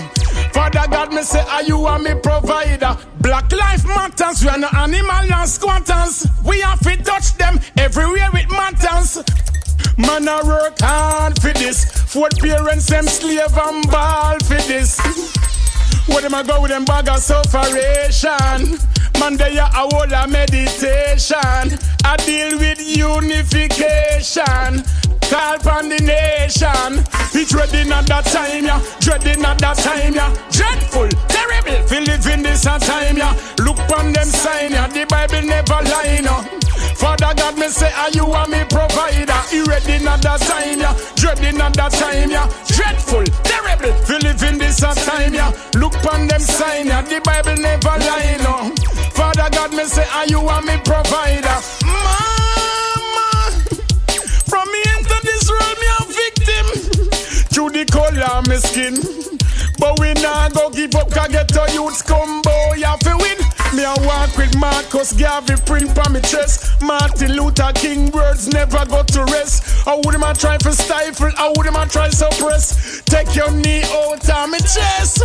Father 0.51 0.85
God, 0.91 1.13
me 1.13 1.23
say, 1.23 1.39
are 1.39 1.63
you 1.63 1.85
are 1.85 1.97
me 1.97 2.15
provider? 2.21 2.97
Black 3.21 3.49
life 3.49 3.85
matters, 3.87 4.43
we 4.43 4.49
are 4.49 4.57
no 4.57 4.67
animal 4.75 5.33
and 5.39 5.49
squatters. 5.49 6.27
We 6.43 6.59
have 6.59 6.81
to 6.81 6.97
touch 6.97 7.37
them 7.37 7.61
everywhere 7.77 8.29
it 8.33 8.51
matters. 8.51 9.23
Man, 9.97 10.27
I 10.27 10.43
work 10.43 10.75
hard 10.81 11.41
for 11.41 11.53
this. 11.53 11.85
Fourth 12.11 12.37
parents, 12.39 12.87
them 12.87 13.05
slave 13.05 13.57
and 13.57 13.89
ball 13.89 14.37
for 14.39 14.59
this. 14.67 14.99
Where 16.07 16.21
them 16.21 16.33
a 16.33 16.43
go 16.43 16.61
with 16.61 16.71
them 16.71 16.85
bag 16.85 17.07
of 17.09 17.19
sufferation? 17.19 18.77
Man, 19.19 19.37
they 19.37 19.57
a 19.57 19.65
whole 19.71 20.03
a 20.03 20.27
meditation. 20.27 21.79
I 22.03 22.15
deal 22.25 22.57
with 22.59 22.79
unification. 22.81 24.83
Call 25.29 25.55
upon 25.55 25.89
the 25.89 25.99
nation. 26.03 27.03
He 27.31 27.45
dreading 27.45 27.91
at 27.91 28.05
that 28.07 28.25
time, 28.25 28.65
yeah. 28.65 28.81
Dreading 28.99 29.43
at 29.45 29.57
that 29.59 29.77
time, 29.77 30.13
yeah. 30.13 30.33
Dreadful, 30.51 31.07
terrible. 31.31 31.87
Feel 31.87 32.03
live 32.03 32.27
in 32.27 32.43
this 32.43 32.65
a 32.65 32.77
time, 32.79 33.17
yeah. 33.17 33.33
Look 33.59 33.79
on 33.97 34.13
them 34.13 34.27
sign, 34.27 34.71
yeah. 34.71 34.87
The 34.87 35.05
Bible 35.05 35.41
never 35.41 35.81
lie, 35.89 36.19
no. 36.21 36.43
Father 36.99 37.33
God, 37.35 37.57
me 37.57 37.69
say, 37.69 37.91
are 37.93 38.09
you 38.11 38.25
are 38.31 38.47
me 38.47 38.63
provider? 38.69 39.33
He 39.49 39.63
ready 39.63 39.93
at 40.05 40.21
that 40.21 40.41
time, 40.41 40.79
yeah. 40.79 40.93
Dreading 41.15 41.59
at 41.61 41.73
that 41.73 41.91
time, 41.93 42.29
yeah. 42.29 42.47
Dreadful, 42.75 43.23
terrible. 43.43 43.93
We 44.09 44.17
live 44.19 44.41
in 44.43 44.57
this 44.57 44.81
a 44.81 44.93
time, 44.95 45.33
yeah. 45.33 45.51
Look 45.75 45.93
on 46.11 46.27
them 46.27 46.41
sign, 46.41 46.87
yeah. 46.87 47.01
The 47.01 47.21
Bible 47.21 47.55
never 47.61 47.95
lie, 47.99 48.37
no. 48.43 48.73
Father 49.13 49.49
God, 49.51 49.71
me 49.73 49.85
say, 49.85 50.05
are 50.13 50.25
you 50.27 50.39
are 50.39 50.61
me 50.61 50.77
provider? 50.83 51.57
Mama, 51.85 53.51
from 54.49 54.65
me 54.71 54.81
enter 54.97 55.19
this 55.23 55.49
world, 55.49 55.77
me 55.81 55.87
a 55.99 56.03
victim. 56.21 56.65
Through 57.53 57.69
the 57.71 57.85
color 57.91 58.25
of 58.37 58.47
my 58.47 58.57
skin. 58.57 58.95
But 59.79 59.99
we 59.99 60.13
nah 60.21 60.49
go 60.49 60.69
give 60.69 60.95
up, 60.95 61.11
cause 61.11 61.27
get 61.29 61.51
a 61.55 61.71
youth 61.73 62.05
combo, 62.07 62.73
you 62.75 62.85
have 62.85 62.99
to 62.99 63.15
win. 63.17 63.37
Me 63.73 63.83
a 63.85 63.93
walk 64.05 64.37
with 64.37 64.55
Marcus 64.57 65.13
Garvey 65.13 65.55
print 65.65 65.97
on 65.97 66.13
me 66.13 66.21
chest. 66.21 66.79
Martin 66.81 67.33
Luther 67.33 67.71
King 67.73 68.11
words 68.11 68.47
never 68.49 68.85
go 68.85 69.01
to 69.01 69.23
rest. 69.25 69.83
How 69.83 69.97
would 69.97 70.13
a 70.13 70.33
try 70.35 70.59
for 70.59 70.71
stifle? 70.71 71.31
How 71.35 71.51
would 71.57 71.65
a 71.65 71.85
try 71.87 72.09
suppress? 72.09 73.01
Take 73.05 73.35
your 73.35 73.49
knee 73.49 73.81
out 73.81 74.29
of 74.29 74.49
me 74.51 74.59
chest. 74.59 75.23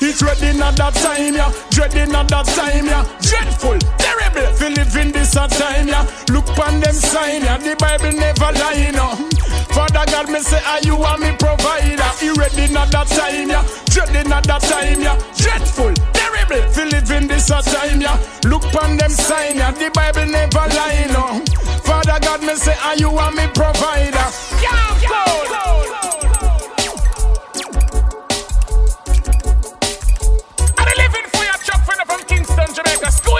It's 0.00 0.22
ready 0.22 0.54
at 0.62 0.76
that 0.76 0.94
time, 0.94 1.34
yeah. 1.34 1.52
Dreading 1.70 2.14
at 2.14 2.28
that 2.28 2.46
time, 2.54 2.86
yeah. 2.86 3.02
Dreadful, 3.18 3.78
terrible. 3.98 4.46
We 4.60 4.74
live 4.76 4.96
in 4.96 5.10
this 5.10 5.34
a 5.34 5.48
time, 5.48 5.88
yeah. 5.88 6.06
Look 6.30 6.46
on 6.58 6.78
them 6.78 6.94
sign, 6.94 7.42
yeah. 7.42 7.58
The 7.58 7.74
Bible 7.74 8.12
never 8.12 8.52
lie, 8.62 8.90
no. 8.94 9.14
Father 9.74 10.06
God, 10.06 10.30
me 10.30 10.38
say, 10.38 10.62
are 10.66 10.80
you 10.82 11.02
are 11.02 11.18
me 11.18 11.34
provider? 11.36 12.10
He 12.20 12.30
ready 12.30 12.70
at 12.74 12.90
that 12.92 13.08
time, 13.10 13.50
yeah. 13.50 13.66
Dreading 13.90 14.30
at 14.30 14.44
that 14.44 14.62
time, 14.62 15.00
yeah. 15.02 15.18
Dreadful, 15.34 15.94
terrible. 16.52 16.72
We 16.76 16.90
live 16.90 17.10
in 17.10 17.28
this 17.28 17.50
a 17.50 17.62
time, 17.62 18.00
yeah. 18.00 18.18
Look 18.44 18.64
on 18.82 18.96
them 18.96 19.10
sign, 19.10 19.56
yeah. 19.56 19.70
The 19.72 19.90
Bible 19.90 20.26
never 20.26 20.58
lie, 20.58 21.06
no. 21.12 21.44
Father 21.82 22.18
God, 22.20 22.42
me 22.42 22.54
say, 22.56 22.76
are 22.82 22.96
you 22.96 23.10
are 23.10 23.32
me 23.32 23.46
provider? 23.54 24.26
Yeah, 24.60 24.98
truck 31.64 31.84
friend 31.84 32.00
from 32.06 32.20
Kingston, 32.24 32.74
Jamaica. 32.74 33.12
Squeeze 33.12 33.31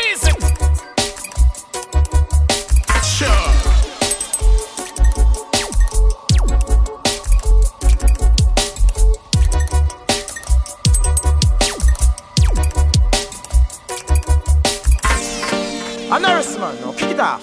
off. 17.23 17.41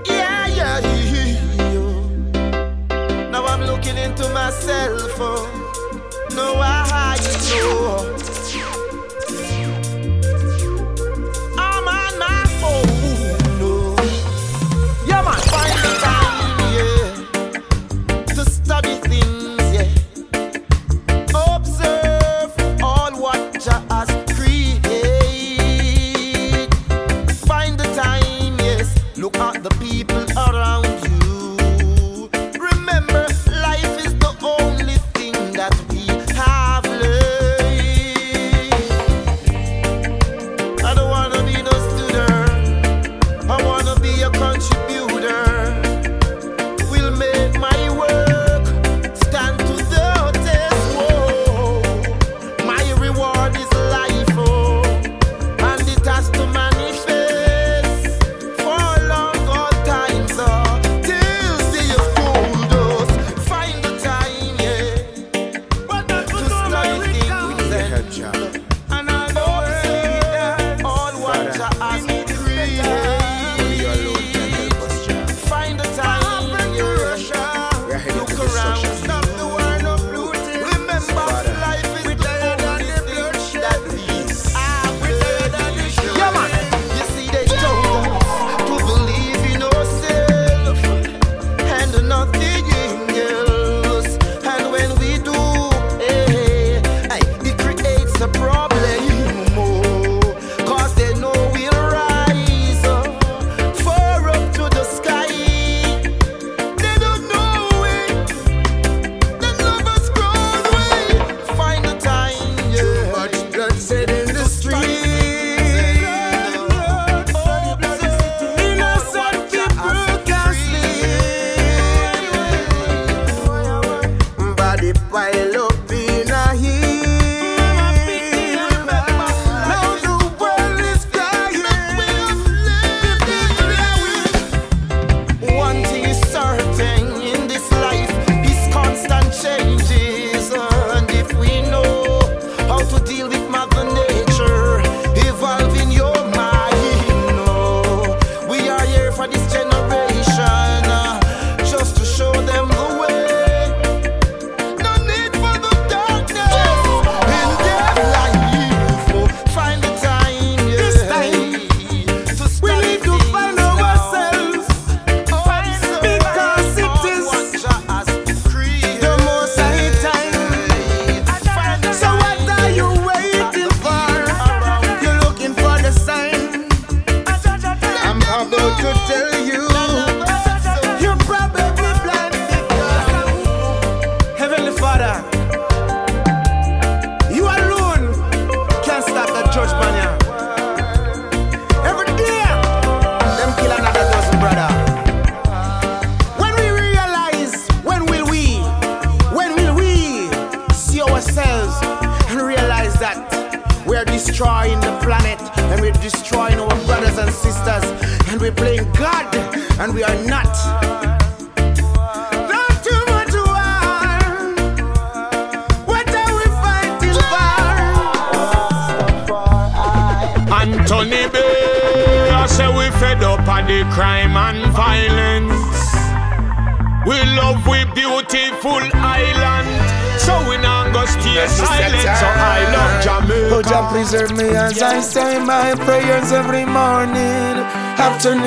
yeah, 0.06 0.46
yeah, 0.48 0.80
yeah. 1.72 3.30
Now 3.30 3.44
I'm 3.46 3.60
looking 3.62 3.96
into 3.96 4.28
myself. 4.30 5.12
Oh, 5.20 5.46
no, 6.34 6.56
I 6.56 7.16
know. 7.50 8.23
People 29.94 30.26
around 30.36 30.84
you. 31.04 31.23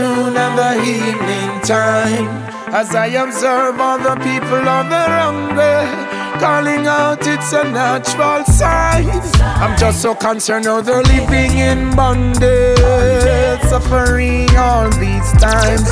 And 0.08 0.58
the 0.58 0.72
evening 0.82 1.62
time. 1.62 2.28
As 2.74 2.95
I 2.95 3.08
observe 3.08 3.80
all 3.80 3.97
the 3.97 4.16
people 4.16 4.68
of 4.68 4.89
the 4.89 5.03
hungry 5.18 5.88
calling 6.39 6.86
out, 6.88 7.26
it's 7.26 7.51
a 7.53 7.64
natural 7.64 8.43
sign. 8.45 9.10
I'm 9.41 9.78
just 9.78 10.01
so 10.01 10.14
concerned 10.16 10.66
how 10.66 10.82
they're 10.82 11.03
living 11.03 11.58
in 11.58 11.95
bondage, 11.95 13.62
suffering 13.70 14.49
all 14.55 14.89
these 14.91 15.32
times. 15.34 15.89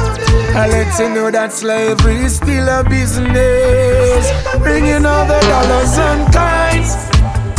I 0.56 0.68
let 0.70 1.00
you 1.00 1.10
know 1.10 1.32
that 1.32 1.52
slavery 1.52 2.18
is 2.18 2.36
still 2.38 2.68
a 2.70 2.84
business, 2.88 4.32
bringing 4.60 5.06
all 5.06 5.26
the 5.26 5.40
dollars 5.42 5.98
and 5.98 6.34
kinds. 6.34 6.96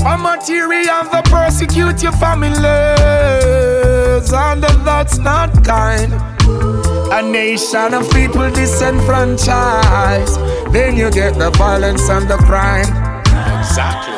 A 0.04 0.16
material 0.16 1.04
that 1.10 1.24
persecute 1.26 2.02
your 2.02 2.12
families, 2.12 2.62
and 4.32 4.62
that's 4.62 5.18
not 5.18 5.64
kind. 5.64 6.35
A 7.12 7.22
nation 7.22 7.94
of 7.94 8.10
people 8.10 8.50
disenfranchised, 8.50 10.40
then 10.72 10.96
you 10.96 11.10
get 11.10 11.38
the 11.38 11.50
violence 11.50 12.08
and 12.10 12.28
the 12.28 12.36
crime. 12.38 12.90
Exactly. 13.60 14.15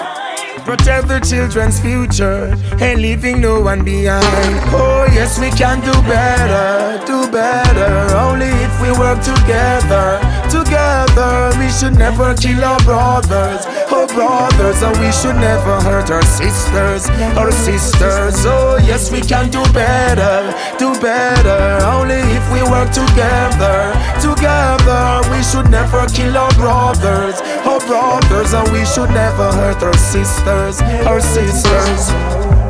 Protect 0.69 1.09
the 1.09 1.19
children's 1.21 1.81
future 1.81 2.53
and 2.79 3.01
leaving 3.01 3.41
no 3.41 3.59
one 3.59 3.83
behind. 3.87 4.61
Oh, 4.69 5.09
yes, 5.11 5.41
we 5.41 5.49
can 5.49 5.81
do 5.81 5.97
better, 6.03 7.03
do 7.07 7.25
better. 7.33 8.15
Only 8.15 8.53
if 8.69 8.75
we 8.83 8.93
work 8.93 9.17
together. 9.25 10.21
Together, 10.53 11.57
we 11.59 11.69
should 11.73 11.97
never 11.97 12.35
kill 12.35 12.63
our 12.65 12.79
brothers, 12.85 13.65
our 13.89 14.07
brothers, 14.09 14.83
and 14.83 14.97
we 15.01 15.11
should 15.13 15.37
never 15.37 15.81
hurt 15.81 16.11
our 16.11 16.23
sisters, 16.23 17.09
our 17.37 17.51
sisters. 17.51 18.45
Oh, 18.45 18.77
yes, 18.85 19.11
we 19.11 19.21
can 19.21 19.49
do 19.49 19.65
better, 19.73 20.53
do 20.77 20.93
better. 21.01 21.85
Only 21.85 22.21
if 22.37 22.45
we 22.53 22.61
work 22.69 22.93
together, 22.93 23.93
together, 24.21 25.25
we 25.33 25.41
should 25.43 25.71
never 25.71 26.05
kill 26.13 26.37
our 26.37 26.53
brothers, 26.61 27.41
our 27.65 27.78
brothers, 27.89 28.53
and 28.53 28.71
we 28.71 28.85
should 28.85 29.11
never 29.11 29.51
hurt 29.51 29.83
our 29.83 29.97
sisters, 29.97 30.81
our 31.09 31.21
sisters. 31.21 32.03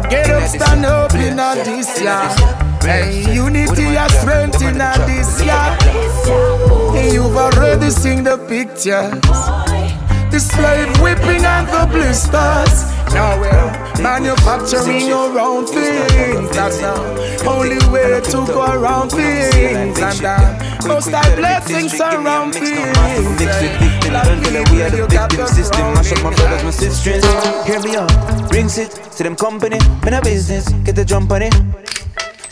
Get 0.08 0.30
up, 0.30 0.48
stand 0.48 0.86
up 0.86 1.14
in 1.14 1.38
a 1.38 1.54
this 1.64 2.00
year. 2.00 2.28
Hey, 2.80 3.34
unity 3.34 3.82
and 3.82 4.12
strength 4.12 4.62
in 4.62 4.80
a 4.80 4.92
this 5.06 5.42
year. 5.42 5.70
You've 7.12 7.36
already 7.36 7.90
seen 7.90 8.22
the 8.22 8.38
pictures. 8.38 9.97
The 10.30 10.40
slave 10.40 11.00
whipping 11.00 11.44
and 11.44 11.66
the 11.68 11.86
blisters. 11.90 12.84
Now 13.14 13.40
we're 13.40 14.02
manufacturing 14.02 15.08
your 15.08 15.38
own 15.38 15.66
things. 15.66 16.50
That's 16.54 16.78
the 16.78 17.44
only 17.48 17.78
way 17.90 18.20
to 18.20 18.46
go 18.46 18.64
around 18.70 19.10
things. 19.10 19.98
And 19.98 20.24
uh, 20.24 20.86
most 20.86 21.10
high 21.10 21.34
blessings 21.34 21.98
around 22.00 22.52
things. 22.52 22.96
We 24.70 24.82
are 24.82 24.90
the 24.90 25.06
victim 25.08 25.46
system, 25.46 25.94
mash 25.94 26.12
up 26.12 26.22
my 26.22 26.34
brothers, 26.34 26.62
my 26.64 26.70
sisters. 26.70 27.24
Hear 27.66 27.80
me 27.80 27.96
out, 27.96 28.52
rings 28.52 28.78
it 28.78 28.90
to 29.16 29.22
them 29.22 29.34
company, 29.34 29.78
men 30.04 30.14
a 30.14 30.20
business, 30.20 30.68
get 30.84 30.94
the 30.94 31.04
jump 31.04 31.32
on 31.32 31.42
it. 31.42 31.54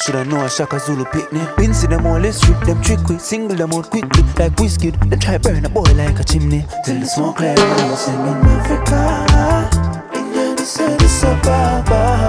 Should 0.07 0.15
I 0.15 0.23
know 0.23 0.45
a 0.45 0.49
Shaka 0.49 0.79
Zulu 0.79 1.05
picnic? 1.07 1.57
Been 1.57 1.75
see 1.75 1.89
them 1.89 2.07
all, 2.07 2.21
let's 2.21 2.37
strip 2.37 2.61
them 2.61 2.81
trick 2.81 3.01
quick, 3.03 3.19
single 3.19 3.57
them 3.57 3.73
out 3.73 3.91
quickly, 3.91 4.23
like 4.39 4.57
whiskey. 4.61 4.91
They 4.91 5.17
try 5.17 5.37
burn 5.37 5.65
a 5.65 5.69
boy 5.69 5.83
like 5.97 6.21
a 6.21 6.23
chimney. 6.23 6.65
Till 6.85 7.01
the 7.01 7.07
smoke 7.07 7.39
clear, 7.39 7.57
I'm 7.59 7.97
singing 7.97 8.21
Africa. 8.55 9.69
England 10.17 10.61
said 10.61 11.03
it's 11.03 11.25
a 11.25 11.35
baba. 11.43 12.29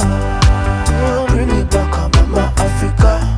Oh, 0.89 1.27
bring 1.29 1.51
it 1.51 1.69
back 1.69 1.95
up, 1.99 2.15
Mama 2.15 2.51
Africa. 2.57 3.36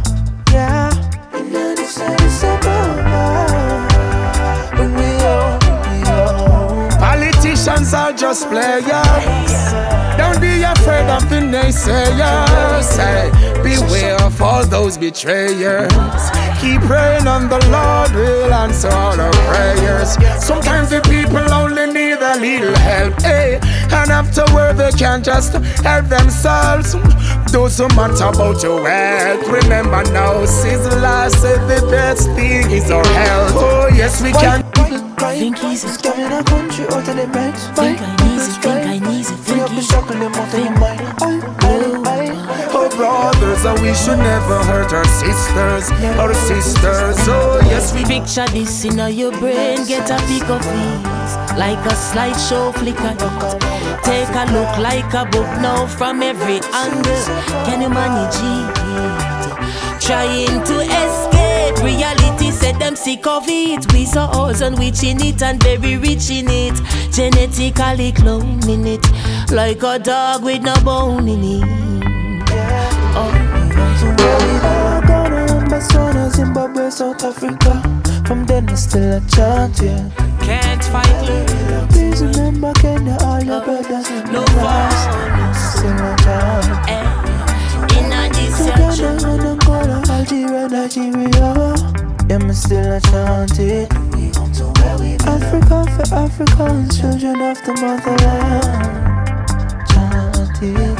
Politicians 7.59 7.93
are 7.93 8.13
just 8.13 8.47
players. 8.47 8.85
Don't 10.17 10.39
be 10.39 10.63
afraid 10.63 11.09
of 11.09 11.29
the 11.29 11.41
naysayers. 11.43 12.83
Say, 12.83 13.29
beware 13.61 14.15
of 14.21 14.41
all 14.41 14.65
those 14.65 14.97
betrayers. 14.97 15.91
Keep 16.61 16.81
praying 16.83 17.27
on 17.27 17.49
the 17.49 17.59
Lord 17.67 18.11
will 18.15 18.53
answer 18.53 18.87
all 18.87 19.19
our 19.19 19.33
prayers. 19.51 20.13
Sometimes 20.41 20.89
the 20.89 21.01
people 21.01 21.53
only 21.53 21.87
need 21.87 22.19
a 22.21 22.39
little 22.39 22.75
help, 22.77 23.19
eh? 23.25 23.59
And 23.91 24.09
afterward 24.09 24.77
they 24.77 24.91
can't 24.93 25.25
just 25.25 25.51
help 25.83 26.07
themselves. 26.07 26.93
Doesn't 27.51 27.93
matter 27.93 28.27
about 28.27 28.63
your 28.63 28.81
wealth. 28.81 29.45
Remember 29.49 30.03
now, 30.13 30.45
Sizzla 30.45 31.29
said 31.29 31.67
the 31.67 31.85
best 31.91 32.29
thing 32.35 32.71
is 32.71 32.89
our 32.89 33.05
health. 33.05 33.51
Oh 33.55 33.89
yes, 33.93 34.21
we 34.23 34.31
can. 34.31 34.78
Think 34.89 35.63
easy. 35.63 35.87
Scamming 35.87 36.33
a 36.33 36.43
country 36.43 36.85
out 36.85 37.07
of 37.07 37.15
them 37.15 37.31
rights. 37.31 37.67
Think 37.77 38.01
I 38.01 38.09
need 38.25 38.41
it, 38.41 38.49
think 38.63 38.85
I 38.87 38.97
need 38.97 39.21
it, 39.21 39.39
Free 39.45 39.61
up 39.61 39.69
the 39.69 39.81
shackle, 39.81 40.17
them 40.17 40.33
out 40.33 40.53
of 40.53 40.59
your 40.59 40.73
mind. 40.79 41.01
Aye, 41.21 42.01
aye, 42.09 42.73
Our 42.73 42.89
brothers, 42.89 43.65
and 43.65 43.79
we 43.81 43.93
should 43.93 44.17
never 44.17 44.57
hurt 44.65 44.91
our 44.91 45.05
sisters, 45.05 45.91
our 46.17 46.33
sisters. 46.33 47.17
Oh 47.29 47.61
yes, 47.65 47.93
we 47.93 48.03
Picture 48.03 48.47
this 48.47 48.83
in 48.83 48.97
your 49.15 49.31
brain, 49.31 49.85
get 49.85 50.09
a 50.09 50.17
pic 50.25 50.49
of 50.49 50.63
these 50.65 51.33
Like 51.55 51.77
a 51.85 51.93
slideshow 51.93 52.73
flicker 52.73 53.13
Take 54.03 54.33
a 54.33 54.45
look 54.51 54.77
like 54.79 55.13
a 55.13 55.25
book 55.29 55.49
now 55.61 55.85
from 55.85 56.23
every 56.23 56.61
angle. 56.73 57.23
Can 57.65 57.81
you 57.81 57.89
manage 57.89 58.41
it? 58.41 60.01
Trying 60.01 60.63
to 60.63 60.81
escape 60.81 61.38
reality 61.83 62.51
Said 62.51 62.79
them 62.79 62.95
sick 62.95 63.25
of 63.27 63.43
it 63.47 63.91
We 63.93 64.05
saw 64.05 64.45
us 64.45 64.61
and 64.61 64.77
witch 64.77 65.03
in 65.03 65.21
it 65.21 65.41
and 65.41 65.61
very 65.61 65.97
rich 65.97 66.29
in 66.29 66.47
it 66.49 66.75
Genetically 67.11 68.11
cloning 68.13 68.85
it 68.85 69.51
Like 69.51 69.83
a 69.83 69.99
dog 69.99 70.43
with 70.43 70.61
no 70.61 70.75
bone 70.83 71.27
in 71.27 71.43
it 71.43 71.63
Oh 73.15 73.49
Ghana, 75.07 75.65
Botswana, 75.69 76.29
Zimbabwe, 76.29 76.89
South 76.89 77.23
Africa. 77.23 77.81
From 78.25 78.45
then 78.45 78.69
I 78.69 78.75
still 78.75 79.17
a 79.17 79.21
chant, 79.27 79.79
yeah. 79.81 80.09
Can't 80.41 80.83
fight 80.83 81.09
love 81.27 81.89
Please 81.89 82.21
remember 82.21 82.73
Kenya, 82.73 83.17
all 83.21 83.41
your 83.43 83.61
brothers 83.63 84.07
and 84.09 84.31
No 84.31 84.43
brothers. 84.45 85.57
Still 85.57 85.97
a 85.97 86.15
chant. 86.23 86.89
In 87.97 88.11
a 88.11 88.29
this 88.29 88.59
Ghana 88.99 89.27
and 89.27 89.45
Angola, 89.45 90.03
Algeria, 90.09 90.67
Nigeria. 90.67 91.68
Yeah, 92.29 92.37
me 92.37 92.53
still 92.53 92.93
a 92.93 93.01
chant 93.01 93.59
it. 93.59 93.91
Africa 95.25 95.83
for 95.95 96.13
Africans, 96.13 96.99
children 96.99 97.41
of 97.41 97.57
the 97.65 97.73
motherland. 97.81 98.63
Chant 99.89 100.61
it. 100.61 100.99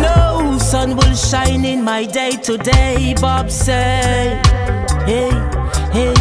No 0.00 0.56
sun 0.58 0.94
will 0.94 1.16
shine 1.16 1.64
in 1.64 1.82
my 1.82 2.04
day 2.04 2.30
today, 2.30 3.16
Bob 3.20 3.50
say. 3.50 4.40
Hey, 5.04 5.30
hey, 5.90 6.14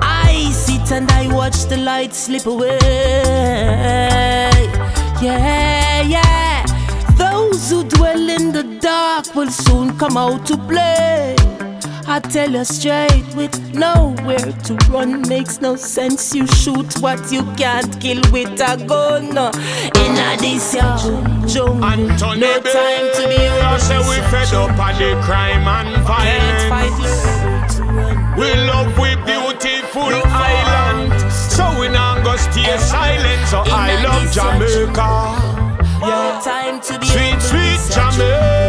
I 0.00 0.50
sit 0.54 0.90
and 0.90 1.10
I 1.10 1.26
watch 1.34 1.66
the 1.66 1.76
light 1.76 2.14
slip 2.14 2.46
away. 2.46 2.78
Yeah, 5.20 6.00
yeah. 6.00 6.64
Those 7.18 7.68
who 7.68 7.84
dwell 7.84 8.30
in 8.30 8.52
the 8.52 8.62
dark 8.80 9.34
will 9.34 9.50
soon 9.50 9.98
come 9.98 10.16
out 10.16 10.46
to 10.46 10.56
play. 10.56 11.36
I 12.10 12.18
tell 12.18 12.50
you 12.50 12.64
straight, 12.64 13.24
with 13.36 13.56
nowhere 13.72 14.50
to 14.66 14.74
run 14.90 15.22
makes 15.28 15.60
no 15.60 15.76
sense. 15.76 16.34
You 16.34 16.44
shoot 16.48 17.00
what 17.00 17.30
you 17.30 17.44
can't 17.54 18.00
kill 18.00 18.20
with 18.32 18.60
a 18.60 18.84
gun. 18.84 19.30
In 19.30 20.18
a 20.18 20.36
this 20.36 20.74
jungle, 20.74 21.84
Anthony 21.84 22.40
no 22.40 22.58
time 22.58 23.06
to 23.14 23.28
be 23.28 23.38
say 23.78 23.98
we 24.10 24.18
fed 24.26 24.52
up 24.54 24.76
on 24.76 24.98
the 24.98 25.22
crime 25.22 25.68
and 25.68 26.02
violence. 26.02 27.78
We 28.36 28.54
love 28.66 28.90
we 28.98 29.14
beautiful 29.24 30.10
island, 30.26 31.12
so 31.30 31.62
we 31.78 31.86
not 31.90 32.24
go 32.24 32.34
stay 32.36 32.76
silent. 32.78 33.46
So 33.46 33.62
I 33.66 34.02
love 34.02 34.26
Jamaica, 34.34 35.12
No 36.00 36.40
time 36.42 36.80
to 36.80 36.98
be 36.98 37.06
sweet 37.06 37.40
sweet 37.40 37.94
Jamaica. 37.94 38.59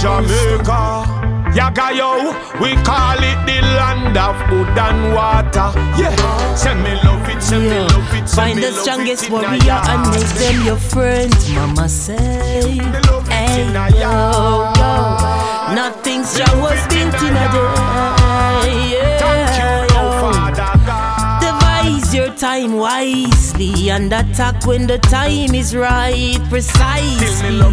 Jamaica. 0.00 1.04
Yaga 1.54 1.92
yo, 1.92 2.32
we 2.62 2.72
call 2.84 3.18
it 3.20 3.36
the 3.44 3.60
land 3.76 4.16
of 4.16 4.36
wood 4.50 4.78
and 4.78 5.12
water. 5.12 5.68
Yeah, 6.00 6.16
send 6.54 6.82
me 6.82 6.94
love 7.04 7.28
it, 7.28 7.42
send 7.42 7.64
me 7.64 7.80
love 7.80 8.14
it, 8.14 8.26
send 8.26 8.30
Find 8.30 8.56
me 8.56 8.62
the 8.62 8.72
strongest 8.72 9.28
warrior 9.28 9.80
and 9.92 10.10
make 10.10 10.32
them 10.40 10.64
your 10.64 10.78
friends. 10.78 11.50
Mama 11.50 11.86
say, 11.86 12.16
hey, 13.28 13.68
yo, 13.68 14.00
yo. 14.00 15.74
Nothing 15.74 16.24
strong 16.24 16.60
was 16.62 16.80
built 16.88 17.20
in 17.20 17.36
a 17.36 17.46
day. 17.52 18.90
Yeah, 18.92 19.19
time 22.40 22.72
wisely 22.72 23.90
and 23.90 24.10
attack 24.10 24.66
when 24.66 24.86
the 24.86 24.96
time 24.96 25.54
is 25.54 25.76
right, 25.76 26.38
precisely. 26.48 27.58
No 27.58 27.70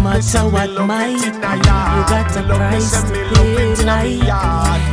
matter 0.00 0.42
what 0.50 0.70
might 0.84 1.22
you 1.22 1.30
got 1.40 2.36
a 2.36 2.42
price 2.42 3.02
to 3.02 3.12
pay 3.12 3.84
like 3.84 4.18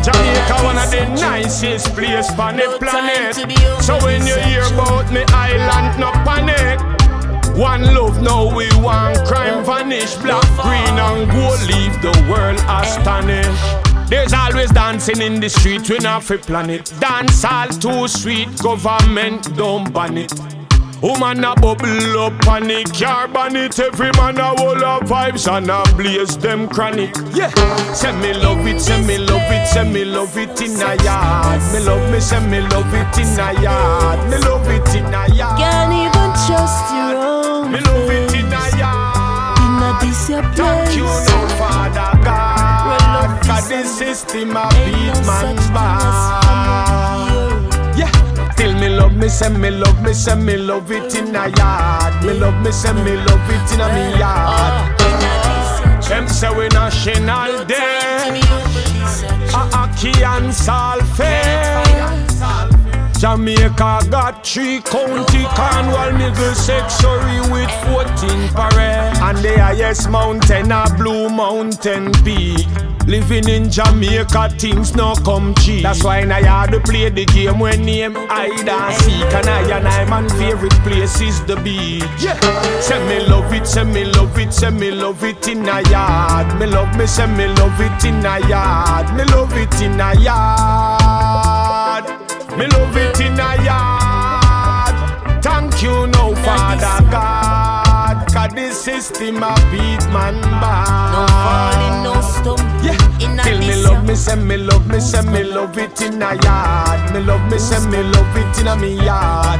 Jamaica 0.05 0.63
one 0.63 0.77
of 0.77 0.91
the 0.91 1.09
nicest 1.19 1.95
place 1.95 2.29
on 2.37 2.57
the 2.57 2.77
planet. 2.77 3.33
So 3.81 3.97
when 4.05 4.27
you 4.27 4.37
hear 4.45 4.61
about 4.61 5.11
me 5.11 5.23
island, 5.29 5.99
no 5.99 6.11
panic. 6.21 6.79
One 7.57 7.95
love, 7.95 8.21
now 8.21 8.55
we 8.55 8.69
want 8.77 9.17
crime 9.25 9.65
vanish. 9.65 10.13
Black, 10.17 10.45
green, 10.61 10.99
and 10.99 11.31
gold 11.31 11.61
leave 11.65 11.99
the 12.03 12.13
world 12.29 12.59
eh. 12.59 12.81
astonished. 12.81 13.92
There's 14.09 14.33
always 14.33 14.71
dancing 14.71 15.21
in 15.21 15.39
the 15.39 15.49
street, 15.49 15.89
we 15.89 15.97
not 15.99 16.23
fi 16.23 16.37
plan 16.37 16.69
it. 16.69 16.93
Dance 16.99 17.43
all 17.45 17.67
too 17.67 18.07
sweet, 18.07 18.49
government 18.61 19.55
don't 19.55 19.91
ban 19.93 20.17
it. 20.17 20.33
Woman 21.03 21.43
a 21.43 21.53
bubble 21.55 22.17
up 22.17 22.47
and 22.47 22.71
it. 22.71 22.93
Car 22.93 23.27
ban 23.27 23.57
it. 23.57 23.77
Every 23.77 24.09
man 24.13 24.37
a 24.37 24.55
hold 24.55 24.81
of 24.81 25.01
vibes 25.01 25.51
and 25.51 25.69
a 25.69 25.83
blaze 25.97 26.37
them 26.37 26.69
chronic. 26.69 27.13
Yeah, 27.33 27.53
send 27.93 28.21
me 28.21 28.33
love 28.33 28.65
it, 28.65 28.79
send 28.79 29.05
me 29.05 29.17
love 29.17 29.51
it, 29.51 29.67
send 29.67 29.91
me 29.91 30.05
love 30.05 30.37
it 30.37 30.61
in 30.61 30.71
a 30.81 30.95
yard. 31.03 31.61
Me 31.73 31.79
love 31.81 32.09
me, 32.09 32.21
send 32.21 32.49
me 32.49 32.61
love 32.61 32.93
it 32.93 33.17
in 33.19 33.37
a 33.37 33.61
yard. 33.61 34.29
Me 34.31 34.37
love 34.37 34.69
it 34.69 34.95
in 34.95 35.13
a 35.13 35.27
yard. 35.35 35.59
Can't 35.59 35.91
even 35.91 36.31
trust 36.47 36.93
your 36.95 37.17
own 37.17 37.71
Me 37.73 37.81
love 37.81 38.09
it 38.09 38.33
in 38.33 38.45
a 38.45 38.77
yard. 38.77 39.59
In 39.59 39.83
a 39.83 39.97
this 39.99 40.29
your 40.29 40.41
place 40.41 40.55
Thank 40.55 40.95
you, 40.95 41.03
no 41.03 41.47
Father. 41.59 41.82
God 41.82 41.82
Cause 41.82 41.82
this 43.67 43.97
system 43.97 44.55
a 44.55 44.69
beat 44.85 45.25
man 45.25 45.55
bad 45.73 47.33
Yeah 47.97 48.11
Till 48.55 48.73
me 48.75 48.89
love 48.89 49.15
me, 49.15 49.29
send 49.29 49.59
me 49.61 49.69
love 49.71 50.01
me, 50.03 50.13
send 50.13 50.45
me 50.45 50.57
love 50.57 50.91
it 50.91 51.15
in 51.15 51.35
a 51.35 51.47
yard. 51.57 52.23
Me 52.23 52.33
love 52.33 52.61
me, 52.63 52.71
send 52.71 53.03
me 53.03 53.15
love 53.17 53.49
it 53.49 53.73
in 53.73 53.81
a 53.81 53.87
me 53.93 54.19
yard. 54.19 54.73
Them 56.07 56.27
say 56.27 56.49
we 56.55 56.67
national 56.69 57.65
day. 57.65 58.41
A 59.53 59.61
ackee 59.81 60.23
and 60.23 60.53
saltfish. 60.53 61.93
Jamaica 63.23 64.01
got 64.11 64.45
three 64.45 64.81
county 64.81 65.45
Cornwall, 65.55 66.11
Middlesex, 66.11 66.95
Surrey 66.95 67.39
with 67.53 67.71
14 67.87 68.49
parade. 68.49 69.15
And 69.23 69.37
the 69.37 69.57
highest 69.61 70.09
mountain 70.09 70.73
a 70.73 70.93
Blue 70.97 71.29
Mountain 71.29 72.11
Peak. 72.25 72.67
Living 73.07 73.47
in 73.47 73.69
Jamaica, 73.71 74.49
things 74.59 74.93
no 74.93 75.15
come 75.23 75.55
cheap. 75.55 75.83
That's 75.83 76.03
why 76.03 76.17
I 76.17 76.41
had 76.43 76.71
to 76.71 76.81
play 76.81 77.07
the 77.11 77.23
game 77.27 77.59
when 77.59 77.85
name 77.85 78.13
hide 78.13 78.67
and 78.67 79.01
seek. 79.03 79.33
And 79.33 79.47
I 79.47 79.77
and 79.77 79.87
I 79.87 80.03
man 80.03 80.27
favorite 80.31 80.77
place 80.83 81.21
is 81.21 81.41
the 81.45 81.55
beach. 81.55 82.03
Yeah. 82.19 82.37
Send 82.81 83.07
me 83.07 83.25
love 83.25 83.53
it, 83.53 83.65
send 83.65 83.93
me 83.93 84.03
love 84.03 84.37
it, 84.37 84.51
send 84.51 84.77
me 84.77 84.91
love 84.91 85.23
it 85.23 85.47
in 85.47 85.69
a 85.69 85.81
yard. 85.89 86.59
Me 86.59 86.65
love 86.65 86.93
me, 86.97 87.07
send 87.07 87.37
me 87.37 87.47
love 87.47 87.79
it 87.79 88.03
in 88.03 88.25
a 88.25 88.45
yard. 88.49 89.15
Me 89.15 89.23
love 89.31 89.55
it 89.55 89.81
in 89.81 89.97
a 90.01 90.13
yard. 90.19 91.52
Me 92.57 92.67
love 92.67 92.95
it 92.97 93.19
in 93.19 93.39
a 93.39 93.63
yard. 93.63 94.95
Thank 95.43 95.81
you, 95.81 96.07
no 96.07 96.35
Father 96.35 96.99
God. 97.09 98.27
Cause 98.31 98.51
this 98.53 98.81
system 98.83 99.43
a 99.43 99.55
beat 99.71 100.03
man 100.13 100.39
bad. 100.61 101.13
No 101.13 101.27
falling, 101.43 102.03
no 102.03 102.21
stumble. 102.21 102.85
Yeah. 102.85 102.97
In 103.19 103.37
Till 103.37 103.59
me 103.59 103.75
love 103.83 104.05
me, 104.05 104.15
send 104.15 104.47
me 104.47 104.57
love 104.57 104.87
me, 104.87 104.99
send 104.99 105.31
me 105.31 105.43
love 105.43 105.77
it 105.77 106.01
in 106.01 106.21
a 106.21 106.35
yard. 106.43 107.13
Me 107.13 107.19
love 107.19 107.49
me, 107.51 107.57
send 107.57 107.89
me 107.91 108.03
love 108.03 108.37
it 108.37 108.59
in 108.59 108.67
a 108.67 108.75
me 108.75 108.95
yard. 109.03 109.59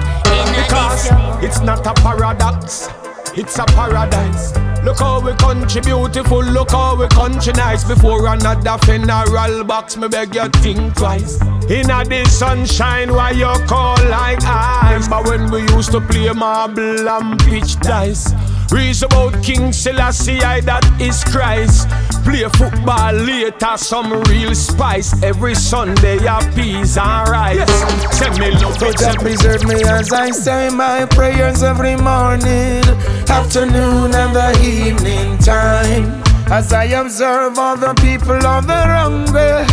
Because 0.56 1.10
it's 1.44 1.62
not 1.62 1.86
a 1.88 1.94
paradox, 2.02 2.90
it's 3.36 3.58
a 3.60 3.66
paradise. 3.66 4.56
Look 4.84 5.00
how 5.00 5.22
we 5.22 5.34
country 5.34 5.82
beautiful, 5.82 6.44
look 6.44 6.72
how 6.72 6.96
we 6.96 7.08
country 7.08 7.54
nice. 7.54 7.84
Before 7.84 8.28
another 8.28 8.78
funeral 8.86 9.64
box, 9.64 9.98
me 9.98 10.08
beg 10.08 10.36
you 10.36 10.48
think 10.50 10.96
twice. 10.96 11.42
In 11.70 11.90
a 11.90 12.04
the 12.04 12.26
sunshine, 12.30 13.14
why 13.14 13.32
you 13.32 13.54
call 13.68 13.98
like 14.10 14.44
ice? 14.44 15.08
Remember 15.08 15.30
when 15.30 15.52
we 15.52 15.62
used 15.74 15.92
to 15.92 16.02
play 16.02 16.32
marble 16.34 17.08
and 17.08 17.40
pitch 17.40 17.80
dice? 17.80 18.34
Reason 18.74 19.06
about 19.06 19.44
King 19.44 19.72
Selassie, 19.72 20.42
I 20.42 20.60
that 20.62 20.84
is 21.00 21.24
Christ. 21.24 21.88
Play 22.26 22.42
football 22.58 23.14
later, 23.14 23.78
some 23.78 24.12
real 24.24 24.56
spice. 24.56 25.14
Every 25.22 25.54
Sunday, 25.54 26.18
a 26.26 26.40
peas 26.56 26.98
and 26.98 27.30
rice. 27.30 27.70
Send 28.18 28.40
me 28.40 28.50
love 28.50 28.82
it, 28.82 28.98
Jah 28.98 29.14
preserve 29.14 29.64
me 29.66 29.84
as 29.84 30.12
I 30.12 30.32
say 30.32 30.70
my 30.70 31.06
prayers 31.06 31.62
every 31.62 31.96
morning, 31.98 32.82
afternoon, 33.30 34.10
and 34.16 34.36
the 34.36 34.58
evening 34.66 35.38
time. 35.38 36.24
As 36.50 36.74
I 36.74 36.86
observe 36.98 37.60
all 37.60 37.78
the 37.78 37.94
people 38.02 38.42
on 38.44 38.66
the 38.66 38.74
runway, 38.74 39.66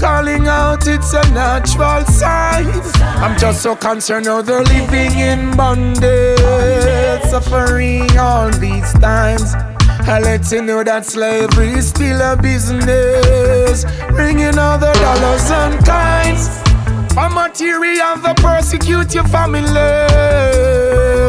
calling 0.00 0.48
out, 0.48 0.86
it's 0.86 1.12
a 1.12 1.22
natural 1.32 2.04
sign. 2.06 2.66
I'm 3.22 3.38
just 3.38 3.62
so 3.62 3.76
concerned 3.76 4.26
how 4.26 4.42
they're 4.42 4.62
living 4.62 5.18
in 5.18 5.56
bondage, 5.56 7.22
suffering 7.30 8.16
all 8.18 8.50
these 8.50 8.92
times. 8.94 9.54
I 10.08 10.20
let 10.20 10.50
you 10.52 10.62
know 10.62 10.84
that 10.84 11.04
slavery 11.04 11.70
is 11.70 11.88
still 11.88 12.20
a 12.20 12.36
business, 12.36 13.84
bringing 14.08 14.58
all 14.58 14.78
the 14.78 14.92
dollars 14.92 15.50
and 15.50 15.84
kinds. 15.84 16.48
For 17.12 17.28
material 17.30 18.16
that 18.22 18.36
persecute 18.36 19.14
your 19.14 19.24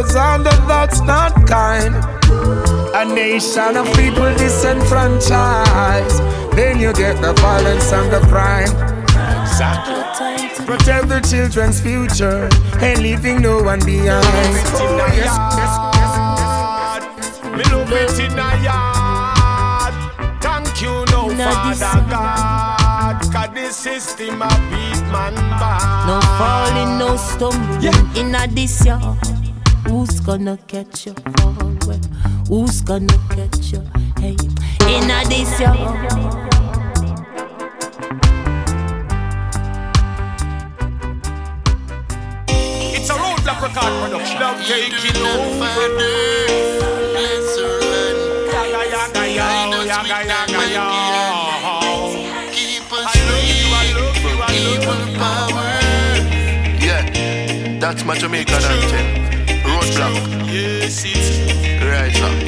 families, 0.03 0.15
and 0.15 0.45
that's 0.69 1.01
not 1.01 1.47
kind. 1.47 1.95
A 2.95 3.05
nation 3.05 3.77
of 3.77 3.85
people 3.95 4.33
disenfranchised, 4.35 6.19
then 6.55 6.79
you 6.79 6.93
get 6.93 7.21
the 7.21 7.33
violence 7.33 7.91
and 7.91 8.11
the 8.11 8.19
crime. 8.27 8.69
Exactly. 9.41 9.95
Protect 10.65 11.07
the 11.07 11.21
children's 11.21 11.79
future 11.79 12.49
and 12.81 13.01
leaving 13.01 13.41
no 13.41 13.61
one 13.63 13.79
behind. 13.85 14.23
Oh, 14.25 14.97
yes, 15.15 15.37
yes, 15.97 17.39
Me 17.55 17.63
love 17.71 17.91
it 17.91 18.19
in 18.19 18.37
a 18.37 18.63
yard. 18.63 19.93
Thank 20.41 20.81
you, 20.81 21.05
no 21.11 21.29
Father 21.35 22.05
God. 22.09 23.21
Cause 23.31 23.49
this 23.53 23.75
system 23.77 24.41
a 24.41 24.47
beat 24.69 25.01
man 25.11 25.35
bad. 25.35 26.07
No 26.07 26.19
falling, 26.37 26.97
no 26.99 27.15
stumbling 27.15 28.15
in 28.17 28.35
a 28.35 28.47
this 28.47 28.85
yard. 28.85 29.17
Who's 29.87 30.19
gonna 30.19 30.57
catch 30.67 31.05
you 31.05 31.13
fall? 31.13 31.53
Well, 31.87 32.01
Who's 32.49 32.81
gonna 32.81 33.17
catch 33.29 33.71
you? 33.71 33.81
Hey, 34.19 34.35
in 34.87 35.09
a 35.09 35.23
this 35.29 35.59
yard. 35.59 35.77
It's 42.95 43.09
a 43.09 43.13
roadblock 43.13 43.61
record 43.61 43.93
production. 44.01 44.39
Love 44.41 44.61
taking 44.65 45.21
over. 45.21 45.77
That's 57.79 58.03
my 58.03 58.17
Jamaican 58.17 58.53
anthem. 58.53 59.26
Roadblock. 59.97 60.53
Yes, 60.53 61.03
it's 61.05 61.39
up. 61.39 62.09
Jam 62.09 62.46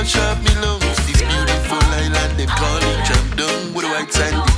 Pass 0.00 0.16
me 0.42 0.62
lungs. 0.62 0.96
This 1.06 1.20
beautiful 1.20 1.76
island 1.76 2.40
college 2.48 3.10
I'm 3.10 3.36
done 3.36 3.74
with 3.74 3.84
the 3.84 3.90
white 3.90 4.10
sand 4.10 4.49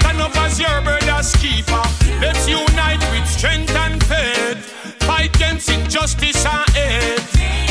stand 0.00 0.20
up 0.20 0.36
as 0.36 0.58
your 0.58 0.80
brother's 0.82 1.32
keeper. 1.36 1.82
Let's 2.20 2.48
unite 2.48 3.02
with 3.12 3.26
strength 3.28 3.74
and 3.74 4.02
faith. 4.04 4.58
Fight 5.04 5.34
against 5.36 5.70
injustice 5.70 6.44
and 6.44 6.68
hate. 6.70 7.22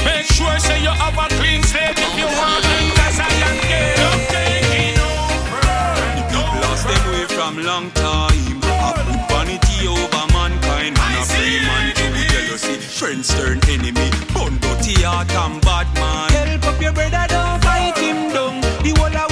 Make 0.06 0.26
sure 0.26 0.58
say 0.60 0.82
you 0.82 0.90
have 0.90 1.18
a 1.18 1.28
clean 1.36 1.62
slate 1.64 1.98
if 1.98 2.14
you 2.18 2.26
want 2.26 2.66
enter 2.66 3.12
Zion 3.18 3.58
gate. 3.70 3.98
Don't 4.00 4.24
take 4.34 4.74
it 4.84 4.98
over. 5.00 5.62
People 6.30 6.60
lost 6.64 6.86
them 6.88 7.04
way 7.12 7.26
from 7.36 7.54
long 7.64 7.92
time. 7.92 8.60
I 8.64 8.94
put 9.06 9.22
vanity 9.30 9.88
over 9.88 10.26
mankind. 10.34 10.96
Man 10.98 11.18
a 11.18 11.26
free 11.26 11.60
man 11.68 11.96
to 11.96 12.06
jealousy. 12.32 12.76
Friends 13.00 13.28
turn 13.36 13.60
enemy. 13.70 14.10
Bun 14.34 14.58
dirty 14.60 15.02
heart 15.04 15.32
and 15.32 15.62
bad 15.62 15.88
man. 15.96 16.30
Help 16.32 16.66
up 16.70 16.82
your 16.82 16.94
brother, 16.94 17.26
don't 17.28 17.62
fight 17.64 17.98
him 17.98 18.32
down. 18.34 18.62
The 18.84 18.92
whole 18.98 19.29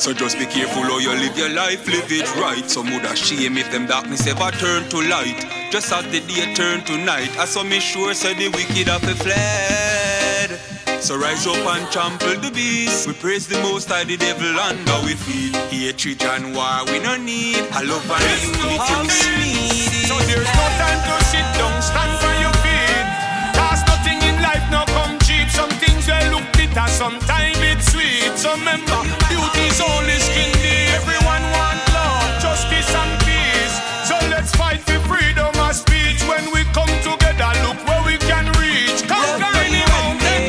So 0.00 0.14
just 0.14 0.38
be 0.38 0.46
careful 0.46 0.80
how 0.84 0.96
you 0.96 1.10
live 1.10 1.36
your 1.36 1.50
life, 1.50 1.86
live 1.86 2.10
it 2.10 2.24
right. 2.36 2.64
Some 2.70 2.90
would 2.90 3.04
shame 3.18 3.58
if 3.58 3.70
them 3.70 3.86
darkness 3.86 4.26
ever 4.26 4.50
turn 4.52 4.88
to 4.88 4.96
light. 4.96 5.44
Just 5.70 5.92
as 5.92 6.06
the 6.06 6.20
day 6.24 6.54
turn 6.54 6.80
to 6.86 6.96
night, 6.96 7.28
I 7.36 7.44
saw 7.44 7.62
me 7.62 7.80
sure 7.80 8.14
say 8.14 8.32
the 8.32 8.48
wicked 8.48 8.88
have 8.88 9.04
a 9.04 9.14
fled. 9.14 10.56
So 11.02 11.18
rise 11.18 11.46
up 11.46 11.60
and 11.76 11.84
trample 11.92 12.40
the 12.40 12.50
beast. 12.50 13.08
We 13.08 13.12
praise 13.12 13.46
the 13.46 13.60
most 13.60 13.90
high, 13.90 14.04
the 14.04 14.16
devil 14.16 14.58
under 14.58 15.04
we 15.04 15.16
feet. 15.20 15.54
Hatred 15.68 16.24
and 16.24 16.56
war 16.56 16.80
we 16.86 16.98
no 17.00 17.18
need. 17.18 17.60
I 17.68 17.84
love 17.84 18.08
and 18.08 18.24
unity 18.56 18.96
we 19.04 19.36
need. 19.36 20.08
So 20.08 20.16
there's 20.24 20.48
no 20.48 20.66
time 20.80 21.00
to 21.04 21.24
sit 21.28 21.44
down, 21.60 21.76
stand 21.84 22.16
for 22.24 22.34
your 22.40 22.56
feet. 22.64 23.04
Cause 23.52 23.84
nothing 23.84 24.16
in 24.24 24.40
life 24.40 24.64
no 24.72 24.80
come 24.96 25.18
cheap. 25.28 25.50
Some 25.52 25.68
things 25.76 26.08
will 26.08 26.40
look 26.40 26.48
bitter, 26.56 26.88
sometimes 26.88 27.49
it's 27.80 27.92
sweet. 27.92 28.32
So 28.36 28.52
remember, 28.52 29.00
beauty's 29.28 29.80
only 29.80 30.18
skin 30.20 30.52
deep. 30.60 30.92
Everyone 31.00 31.44
want 31.56 31.80
love, 31.96 32.28
justice 32.42 32.90
and 32.94 33.12
peace. 33.24 33.74
So 34.08 34.16
let's 34.28 34.52
fight 34.54 34.80
for 34.80 35.00
freedom 35.08 35.48
of 35.48 35.74
speech. 35.74 36.20
When 36.28 36.44
we 36.52 36.64
come 36.76 36.92
together, 37.00 37.50
look 37.64 37.78
where 37.88 38.04
we 38.04 38.16
can 38.18 38.46
reach. 38.60 39.00
Conquer 39.08 39.52
any 39.64 39.84
mountain. 39.96 40.42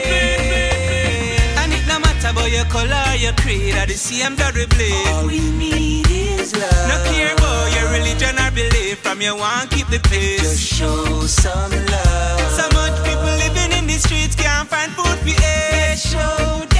And 1.61 1.71
it 1.73 1.85
no 1.87 1.99
matter 1.99 2.29
about 2.35 2.51
your 2.51 2.65
color, 2.65 3.15
your 3.15 3.33
creed, 3.33 3.75
or 3.75 3.85
the 3.85 3.95
same 3.95 4.35
very 4.35 4.65
blade. 4.67 5.07
All 5.15 5.27
we 5.27 5.39
need 5.55 6.07
is 6.09 6.55
love. 6.55 6.87
No 6.89 6.97
care 7.11 7.33
about 7.33 7.71
your 7.75 7.87
religion 7.95 8.35
or 8.39 8.51
belief, 8.51 8.99
from 8.99 9.21
you 9.21 9.35
want 9.35 9.71
keep 9.71 9.87
the 9.87 9.99
peace. 10.09 10.41
Just 10.41 10.61
show 10.61 11.05
some 11.25 11.71
love. 11.71 12.51
So 12.57 12.65
much 12.75 12.95
people 13.07 13.33
living 13.43 13.71
in 13.77 13.87
the 13.87 13.97
streets 14.05 14.35
can't 14.35 14.67
find 14.67 14.91
food 14.91 15.17
for 15.23 15.29
eat. 15.29 15.99
Show 15.99 16.70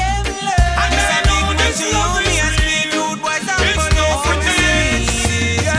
to 1.79 1.85
you, 1.85 2.05
me 2.19 2.39
and 2.45 2.55
speak 2.57 2.93
rude 2.93 3.21
boys 3.21 3.47
and 3.53 3.61
It's 3.69 3.87
no 3.95 4.05
All 4.05 4.23
we 4.23 4.29
pretense. 4.29 5.11
need 5.27 5.59
is 5.59 5.63
Yeah. 5.65 5.73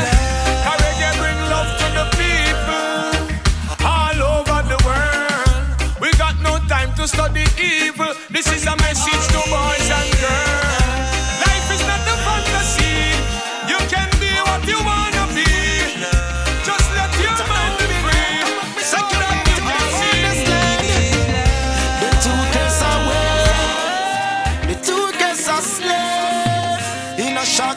love. 0.67 0.81
Reggae 0.83 1.11
bring 1.21 1.41
love 1.53 1.71
to 1.81 1.87
the 1.99 2.07
people 2.21 3.87
all 3.95 4.19
over 4.35 4.59
the 4.73 4.79
world. 4.87 6.01
We 6.01 6.09
got 6.25 6.37
no 6.49 6.59
time 6.69 6.91
to 6.99 7.05
study 7.09 7.45
evil. 7.61 8.13
This 8.31 8.47
is 8.57 8.67
a 8.67 8.77
message 8.77 9.25
to 9.35 9.41
boys 9.53 9.82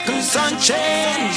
in 0.08 0.18
a 0.18 1.35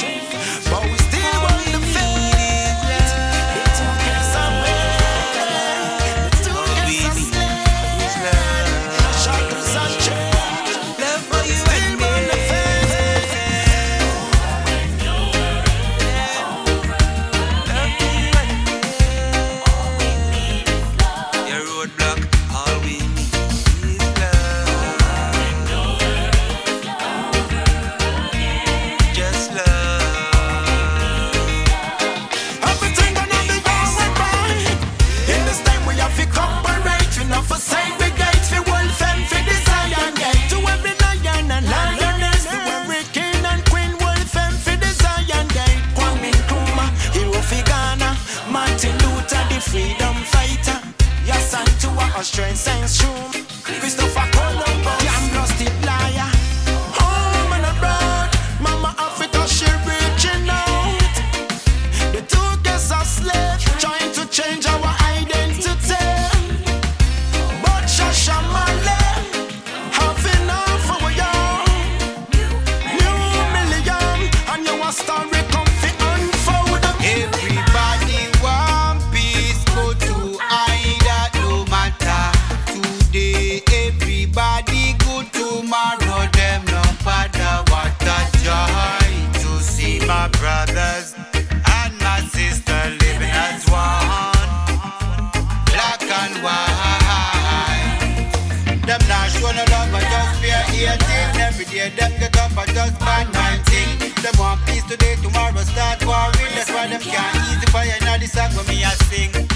Every 101.59 101.77
day 101.77 101.89
them 101.89 102.11
get 102.17 102.37
up 102.37 102.57
and 102.57 102.73
just 102.73 102.97
bad 103.01 103.33
mind 103.33 103.65
thing. 103.65 104.13
Them 104.23 104.33
want 104.39 104.65
peace 104.65 104.85
today, 104.85 105.17
tomorrow 105.21 105.59
start 105.63 106.05
warring. 106.05 106.55
That's 106.55 106.71
why 106.71 106.87
them 106.87 107.01
can't 107.01 107.35
easy 107.51 107.65
fire 107.67 107.97
now 107.99 108.17
the 108.17 108.27
song 108.27 108.55
when 108.55 108.65
me 108.67 108.81
a 108.81 108.91
sing. 109.11 109.48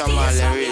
All 0.00 0.65